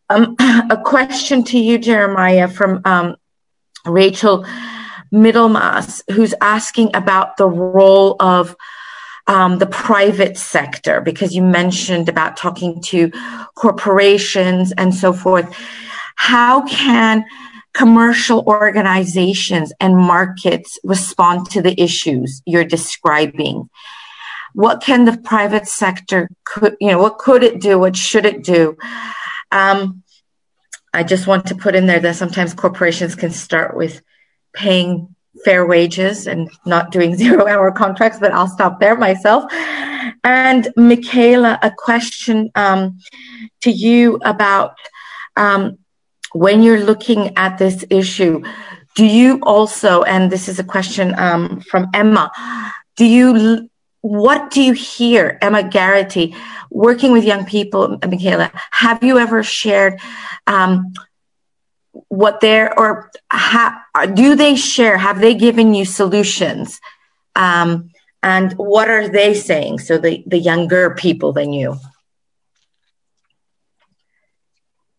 [0.09, 3.17] Um, a question to you, Jeremiah, from um,
[3.85, 4.45] Rachel
[5.13, 8.57] Middlemass, who's asking about the role of
[9.27, 13.11] um, the private sector, because you mentioned about talking to
[13.55, 15.53] corporations and so forth.
[16.15, 17.25] How can
[17.75, 23.69] commercial organizations and markets respond to the issues you're describing?
[24.55, 27.79] What can the private sector could, you know, what could it do?
[27.79, 28.79] What should it do?
[29.53, 30.03] Um,
[30.95, 34.01] I just want to put in there that sometimes corporations can start with
[34.55, 35.15] paying
[35.45, 39.45] fair wages and not doing zero hour contracts, but I'll stop there myself.
[40.25, 42.99] And Michaela, a question um,
[43.63, 44.77] to you about
[45.37, 45.79] um,
[46.33, 48.43] when you're looking at this issue,
[48.95, 52.31] do you also, and this is a question um, from Emma,
[52.97, 53.69] do you,
[54.01, 56.35] what do you hear, Emma Garrity,
[56.71, 60.01] working with young people, Michaela, have you ever shared
[60.47, 60.93] um,
[62.09, 63.83] what they're or ha,
[64.15, 64.99] do they share?
[64.99, 66.81] Have they given you solutions?
[67.35, 67.91] Um,
[68.23, 69.79] and what are they saying?
[69.81, 71.77] So the, the younger people than you.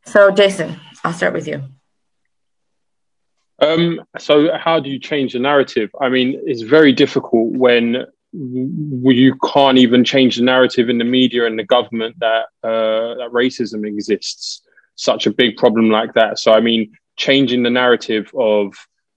[0.05, 1.63] So jason i'll start with you.
[3.59, 5.89] Um, so how do you change the narrative?
[5.99, 11.45] I mean it's very difficult when you can't even change the narrative in the media
[11.45, 14.61] and the government that uh, that racism exists
[14.97, 16.37] such a big problem like that.
[16.39, 18.73] So, I mean, changing the narrative of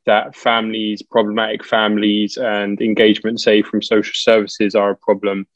[0.07, 5.47] that families, problematic families, and engagement, say, from social services are a problem.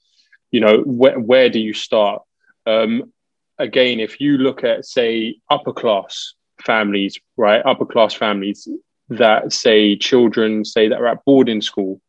[0.51, 2.23] You know, where, where do you start?
[2.67, 3.13] Um,
[3.59, 8.69] again, if you look at, say, upper class families, right, upper class families
[9.11, 12.01] that say children say that are at boarding school,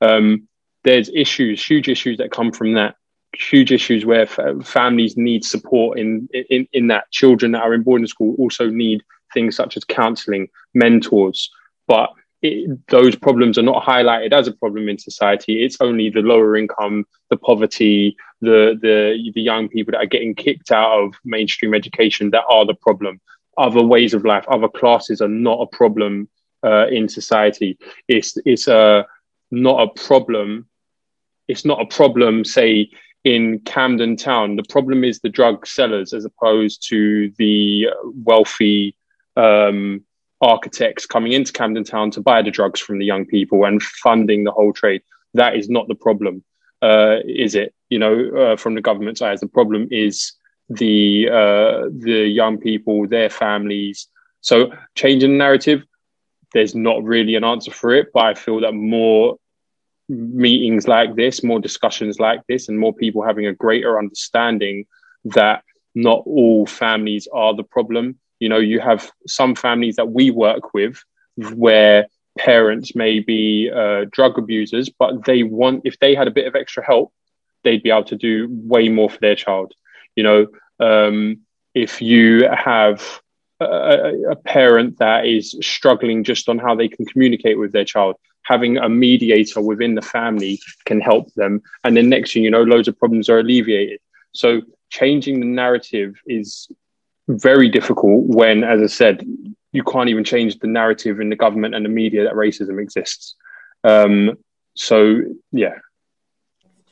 [0.00, 0.48] um,
[0.84, 2.96] there's issues, huge issues that come from that
[3.34, 7.10] huge issues where families need support in, in in that.
[7.10, 9.02] Children that are in boarding school also need
[9.32, 11.50] things such as counseling mentors.
[11.86, 12.10] But
[12.42, 15.64] it, those problems are not highlighted as a problem in society.
[15.64, 20.34] It's only the lower income the poverty the the the young people that are getting
[20.34, 23.20] kicked out of mainstream education that are the problem.
[23.56, 26.28] Other ways of life other classes are not a problem
[26.64, 27.78] uh, in society.
[28.08, 29.02] It's it's a uh,
[29.50, 30.66] not a problem
[31.48, 32.90] it's not a problem say
[33.24, 34.56] in Camden Town.
[34.56, 37.88] The problem is the drug sellers as opposed to the
[38.24, 38.96] wealthy
[39.36, 40.02] um,
[40.40, 44.44] architects coming into Camden Town to buy the drugs from the young people and funding
[44.44, 45.02] the whole trade.
[45.34, 46.42] That is not the problem,
[46.82, 47.74] uh, is it?
[47.88, 50.32] You know, uh, from the government side, the problem is
[50.68, 54.08] the uh, the young people, their families.
[54.40, 55.84] So changing the narrative,
[56.52, 59.36] there's not really an answer for it, but I feel that more
[60.08, 64.86] meetings like this, more discussions like this, and more people having a greater understanding
[65.24, 65.62] that
[65.94, 68.18] not all families are the problem.
[68.40, 71.02] You know, you have some families that we work with
[71.36, 72.06] where
[72.38, 76.56] parents may be uh, drug abusers, but they want, if they had a bit of
[76.56, 77.12] extra help,
[77.62, 79.74] they'd be able to do way more for their child.
[80.16, 80.46] You know,
[80.80, 81.40] um,
[81.74, 83.20] if you have
[83.60, 88.16] a, a, parent that is struggling just on how they can communicate with their child,
[88.44, 91.62] having a mediator within the family can help them.
[91.84, 94.00] And then next thing you know, loads of problems are alleviated.
[94.32, 96.68] So changing the narrative is
[97.28, 99.24] very difficult when, as I said,
[99.72, 103.34] you can't even change the narrative in the government and the media that racism exists.
[103.84, 104.38] Um,
[104.74, 105.76] so, yeah.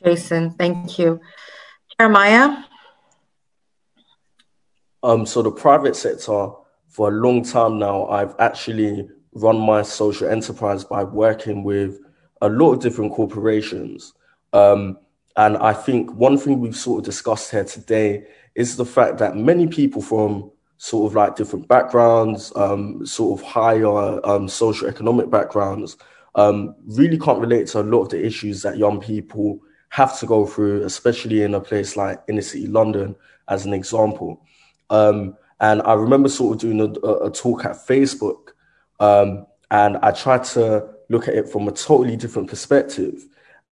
[0.03, 1.19] Jason, thank you.
[1.99, 2.63] Jeremiah?
[5.03, 6.49] Um, so the private sector,
[6.89, 11.99] for a long time now, I've actually run my social enterprise by working with
[12.41, 14.13] a lot of different corporations.
[14.53, 14.97] Um,
[15.37, 18.25] and I think one thing we've sort of discussed here today
[18.55, 23.45] is the fact that many people from sort of like different backgrounds, um, sort of
[23.45, 25.95] higher um, social economic backgrounds,
[26.35, 29.59] um, really can't relate to a lot of the issues that young people
[29.89, 33.15] have to go through, especially in a place like inner city London,
[33.47, 34.41] as an example.
[34.89, 38.50] Um, and I remember sort of doing a, a talk at Facebook
[39.01, 43.25] um, and I try to look at it from a totally different perspective.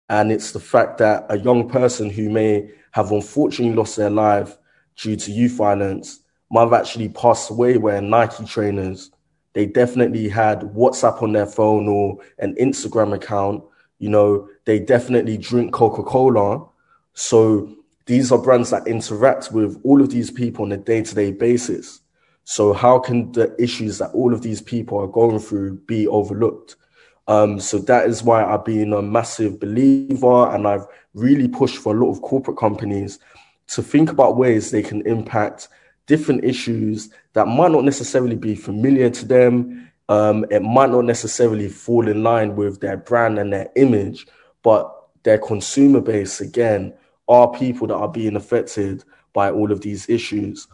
[0.09, 4.57] And it's the fact that a young person who may have unfortunately lost their life
[4.97, 6.19] due to youth violence
[6.51, 9.11] might have actually passed away wearing Nike trainers.
[9.53, 13.63] They definitely had WhatsApp on their phone or an Instagram account.
[13.99, 16.65] You know, they definitely drink Coca Cola.
[17.13, 17.73] So
[18.05, 21.31] these are brands that interact with all of these people on a day to day
[21.31, 22.01] basis.
[22.45, 26.75] So, how can the issues that all of these people are going through be overlooked?
[27.27, 31.95] Um, so, that is why I've been a massive believer and I've really pushed for
[31.95, 33.19] a lot of corporate companies
[33.67, 35.69] to think about ways they can impact
[36.05, 39.89] different issues that might not necessarily be familiar to them.
[40.09, 44.27] Um, it might not necessarily fall in line with their brand and their image,
[44.63, 44.93] but
[45.23, 46.93] their consumer base, again,
[47.29, 50.67] are people that are being affected by all of these issues.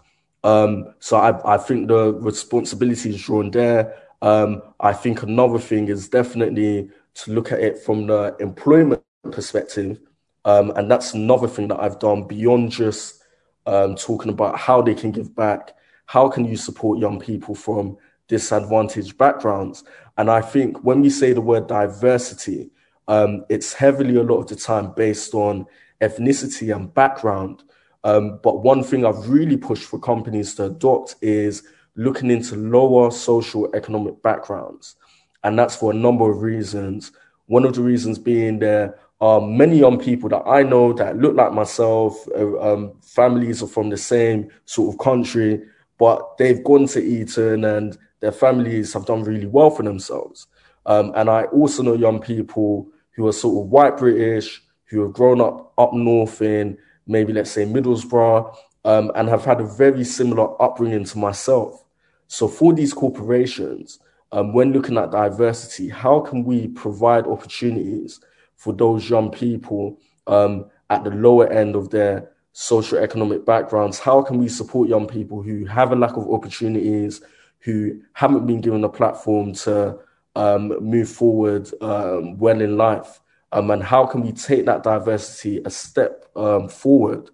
[0.43, 3.95] Um, so I, I think the responsibility is drawn there.
[4.21, 9.99] Um, I think another thing is definitely to look at it from the employment perspective.
[10.45, 13.21] Um, and that's another thing that I've done beyond just
[13.65, 15.75] um, talking about how they can give back.
[16.05, 17.97] How can you support young people from
[18.27, 19.83] disadvantaged backgrounds?
[20.17, 22.71] And I think when we say the word diversity,
[23.07, 25.65] um, it's heavily a lot of the time based on
[26.01, 27.63] ethnicity and background.
[28.03, 31.63] Um, but one thing I've really pushed for companies to adopt is
[31.95, 34.95] looking into lower social economic backgrounds.
[35.43, 37.11] And that's for a number of reasons.
[37.47, 41.35] One of the reasons being there are many young people that I know that look
[41.35, 45.61] like myself, uh, um, families are from the same sort of country,
[45.97, 50.47] but they've gone to Eton and their families have done really well for themselves.
[50.85, 55.13] Um, and I also know young people who are sort of white British, who have
[55.13, 56.77] grown up up north in
[57.09, 58.55] maybe let's say Middlesbrough,
[58.85, 61.83] um, and have had a very similar upbringing to myself.
[62.27, 63.99] So for these corporations,
[64.31, 68.21] um, when looking at diversity, how can we provide opportunities
[68.55, 73.97] for those young people um, at the lower end of their social economic backgrounds?
[73.97, 77.21] How can we support young people who have a lack of opportunities,
[77.59, 79.97] who haven't been given a platform to
[80.35, 83.19] um, move forward um, well in life?
[83.51, 87.29] Um, and how can we take that diversity a step um, forward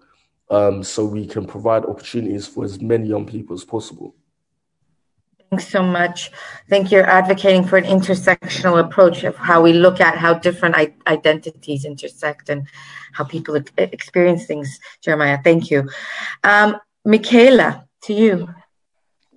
[0.49, 4.15] um, so we can provide opportunities for as many young people as possible?
[5.49, 6.31] Thanks so much.
[6.31, 10.75] I think you're advocating for an intersectional approach of how we look at how different
[11.07, 12.67] identities intersect and
[13.13, 14.79] how people experience things.
[15.01, 15.89] Jeremiah, thank you.
[16.43, 18.49] Um, Michaela, to you.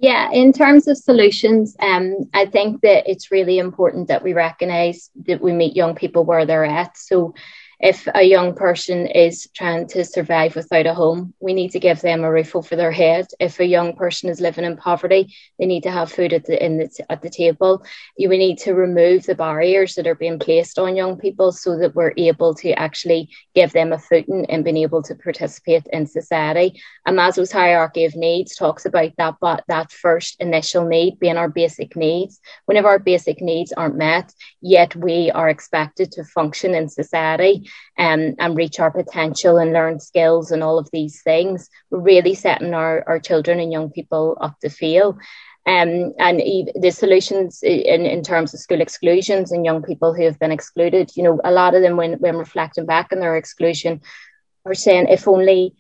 [0.01, 5.11] Yeah, in terms of solutions, um, I think that it's really important that we recognize
[5.27, 6.97] that we meet young people where they're at.
[6.97, 7.35] So
[7.81, 12.01] if a young person is trying to survive without a home, we need to give
[12.01, 13.29] them a roof over their head.
[13.39, 16.57] If a young person is living in poverty, they need to have food at the,
[16.57, 17.85] the, at the table.
[18.17, 21.79] You, we need to remove the barriers that are being placed on young people so
[21.79, 26.07] that we're able to actually give them a footing and being able to participate in
[26.07, 26.83] society.
[27.07, 31.49] And Maslow's hierarchy of needs talks about that, but that first initial need being our
[31.49, 32.41] basic needs.
[32.67, 37.68] Whenever our basic needs aren't met, yet we are expected to function in society
[37.99, 41.69] um, and reach our potential and learn skills and all of these things.
[41.91, 45.19] We're really setting our, our children and young people up to fail.
[45.67, 46.41] Um, and
[46.81, 51.11] the solutions in, in terms of school exclusions and young people who have been excluded,
[51.15, 54.01] you know, a lot of them, when, when reflecting back on their exclusion,
[54.65, 55.75] are saying if only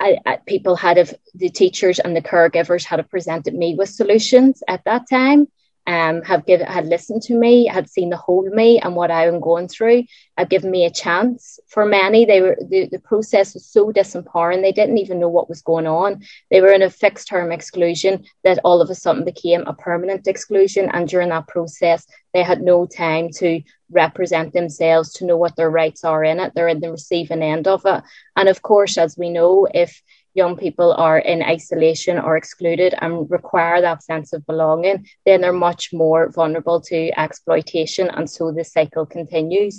[0.00, 4.62] I, I, people had if the teachers and the caregivers had presented me with solutions
[4.68, 5.48] at that time
[5.88, 9.26] um, have given had listened to me, had seen the whole me and what I
[9.26, 10.04] am going through,
[10.36, 11.58] have given me a chance.
[11.66, 15.48] For many, they were the, the process was so disempowering, they didn't even know what
[15.48, 16.22] was going on.
[16.50, 20.28] They were in a fixed term exclusion that all of a sudden became a permanent
[20.28, 20.90] exclusion.
[20.92, 25.70] And during that process, they had no time to represent themselves, to know what their
[25.70, 26.52] rights are in it.
[26.54, 28.04] They're in the receiving end of it.
[28.36, 30.02] And of course, as we know, if
[30.42, 35.66] young people are in isolation or excluded and require that sense of belonging, then they're
[35.68, 38.06] much more vulnerable to exploitation.
[38.16, 39.76] And so the cycle continues.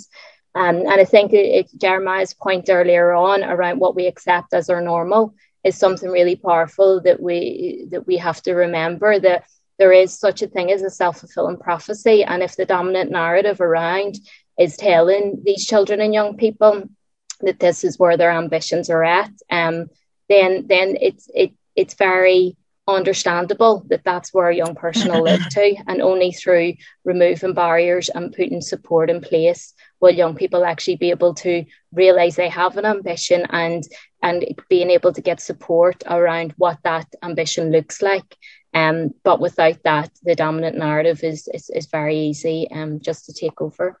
[0.54, 4.82] Um, and I think it, Jeremiah's point earlier on around what we accept as our
[4.92, 5.22] normal
[5.62, 9.44] is something really powerful that we that we have to remember that
[9.78, 12.18] there is such a thing as a self-fulfilling prophecy.
[12.30, 14.12] And if the dominant narrative around
[14.58, 16.74] is telling these children and young people
[17.46, 19.76] that this is where their ambitions are at, um,
[20.30, 22.56] then then it's it it's very
[22.88, 26.74] understandable that that's where a young person will live to and only through
[27.04, 32.36] removing barriers and putting support in place will young people actually be able to realize
[32.36, 33.84] they have an ambition and
[34.22, 38.36] and being able to get support around what that ambition looks like.
[38.72, 43.32] Um but without that the dominant narrative is is, is very easy um just to
[43.32, 44.00] take over.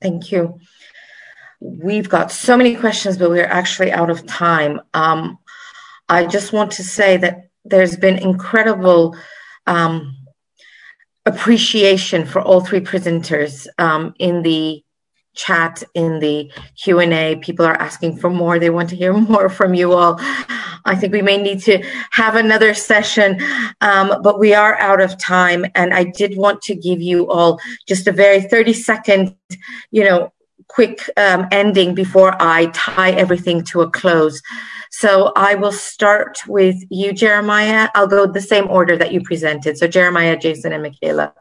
[0.00, 0.60] Thank you
[1.60, 4.80] We've got so many questions, but we're actually out of time.
[4.94, 5.38] Um,
[6.08, 9.16] I just want to say that there's been incredible
[9.66, 10.16] um,
[11.26, 14.82] appreciation for all three presenters um, in the
[15.34, 18.58] chat in the q&a people are asking for more.
[18.58, 20.16] They want to hear more from you all.
[20.84, 23.40] I think we may need to have another session
[23.80, 25.64] um, but we are out of time.
[25.74, 29.36] And i did want to give you all just a very 30 second
[29.90, 30.32] you know
[30.68, 34.40] quick um, ending before i tie everything to a close
[34.90, 39.76] so i will start with you jeremiah i'll go the same order that you presented
[39.76, 41.32] so jeremiah jason and michaela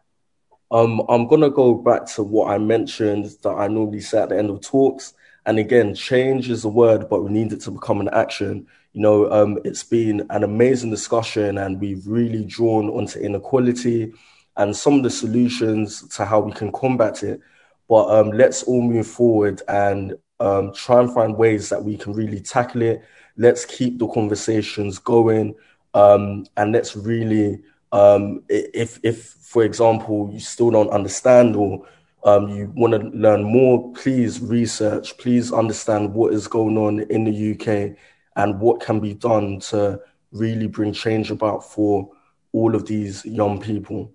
[0.69, 4.37] um, I'm to go back to what I mentioned that I normally say at the
[4.37, 5.13] end of talks.
[5.45, 8.67] And again, change is a word, but we need it to become an action.
[8.91, 14.13] You know, um, it's been an amazing discussion, and we've really drawn onto inequality
[14.57, 17.39] and some of the solutions to how we can combat it.
[17.87, 22.13] But um, let's all move forward and um, try and find ways that we can
[22.13, 23.01] really tackle it.
[23.37, 25.55] Let's keep the conversations going,
[25.93, 27.61] um, and let's really
[27.91, 31.87] um, if, if, for example, you still don't understand or
[32.23, 37.23] um, you want to learn more, please research, please understand what is going on in
[37.23, 37.97] the UK
[38.35, 39.99] and what can be done to
[40.31, 42.09] really bring change about for
[42.51, 44.11] all of these young people.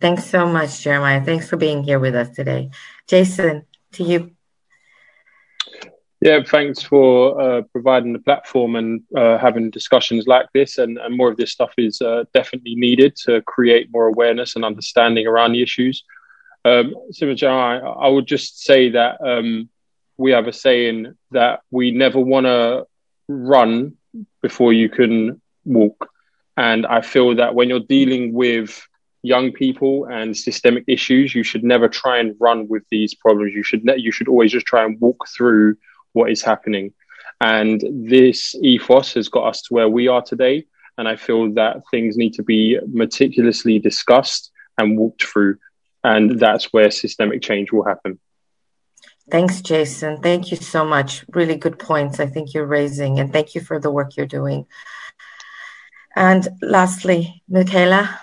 [0.00, 1.24] Thanks so much, Jeremiah.
[1.24, 2.70] Thanks for being here with us today.
[3.12, 4.30] Jason, to you.
[6.22, 10.78] Yeah, thanks for uh, providing the platform and uh, having discussions like this.
[10.78, 14.64] And, and, more of this stuff is uh, definitely needed to create more awareness and
[14.64, 16.04] understanding around the issues.
[16.64, 17.46] Um, I,
[18.06, 19.68] I would just say that um,
[20.16, 22.86] we have a saying that we never want to
[23.28, 23.92] run
[24.40, 26.08] before you can walk.
[26.56, 28.88] And I feel that when you're dealing with
[29.22, 33.54] young people and systemic issues, you should never try and run with these problems.
[33.54, 35.76] You should ne- you should always just try and walk through
[36.12, 36.92] what is happening.
[37.40, 40.66] And this ethos has got us to where we are today.
[40.98, 45.58] And I feel that things need to be meticulously discussed and walked through.
[46.04, 48.18] And that's where systemic change will happen.
[49.30, 50.20] Thanks, Jason.
[50.20, 51.24] Thank you so much.
[51.28, 53.20] Really good points I think you're raising.
[53.20, 54.66] And thank you for the work you're doing.
[56.14, 58.20] And lastly, Michaela.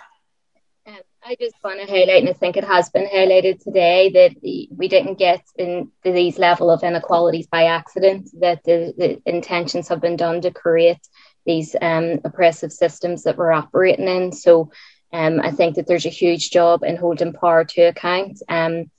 [1.29, 4.87] I just want to highlight, and I think it has been highlighted today, that we
[4.87, 10.15] didn't get into these level of inequalities by accident, that the, the intentions have been
[10.15, 11.07] done to create
[11.45, 14.31] these um, oppressive systems that we're operating in.
[14.31, 14.71] So
[15.13, 18.41] um, I think that there's a huge job in holding power to account.
[18.49, 18.89] Um,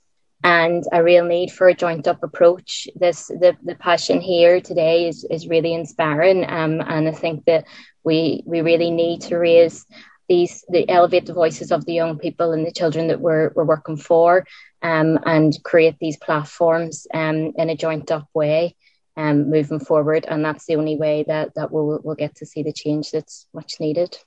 [0.43, 2.87] and a real need for a joint up approach.
[2.95, 6.45] This the, the passion here today is, is really inspiring.
[6.49, 7.67] Um, and I think that
[8.03, 9.85] we we really need to raise
[10.31, 13.65] these the elevate the voices of the young people and the children that we're, we're
[13.75, 14.45] working for
[14.81, 18.73] um, and create these platforms um, in a joint up way
[19.17, 22.63] um, moving forward and that's the only way that that we'll, we'll get to see
[22.63, 24.17] the change that's much needed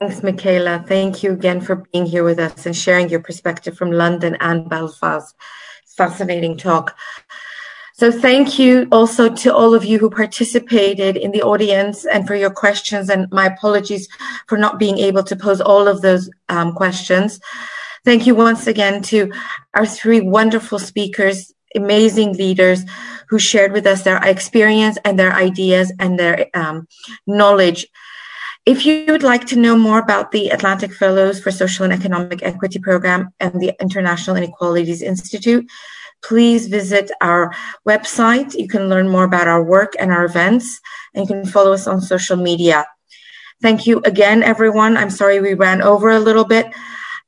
[0.00, 0.84] Thanks, Michaela.
[0.86, 4.68] Thank you again for being here with us and sharing your perspective from London and
[4.68, 5.34] Belfast.
[5.96, 6.96] Fascinating talk.
[7.98, 12.36] So thank you also to all of you who participated in the audience and for
[12.36, 13.10] your questions.
[13.10, 14.06] And my apologies
[14.46, 17.40] for not being able to pose all of those um, questions.
[18.04, 19.32] Thank you once again to
[19.74, 22.84] our three wonderful speakers, amazing leaders
[23.30, 26.86] who shared with us their experience and their ideas and their um,
[27.26, 27.84] knowledge.
[28.64, 32.44] If you would like to know more about the Atlantic Fellows for Social and Economic
[32.44, 35.68] Equity Program and the International Inequalities Institute,
[36.22, 37.54] please visit our
[37.86, 38.54] website.
[38.54, 40.80] You can learn more about our work and our events,
[41.14, 42.86] and you can follow us on social media.
[43.60, 44.96] Thank you again, everyone.
[44.96, 46.66] I'm sorry we ran over a little bit.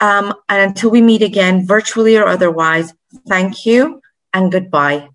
[0.00, 2.94] Um, and until we meet again, virtually or otherwise,
[3.28, 4.00] thank you
[4.32, 5.10] and goodbye.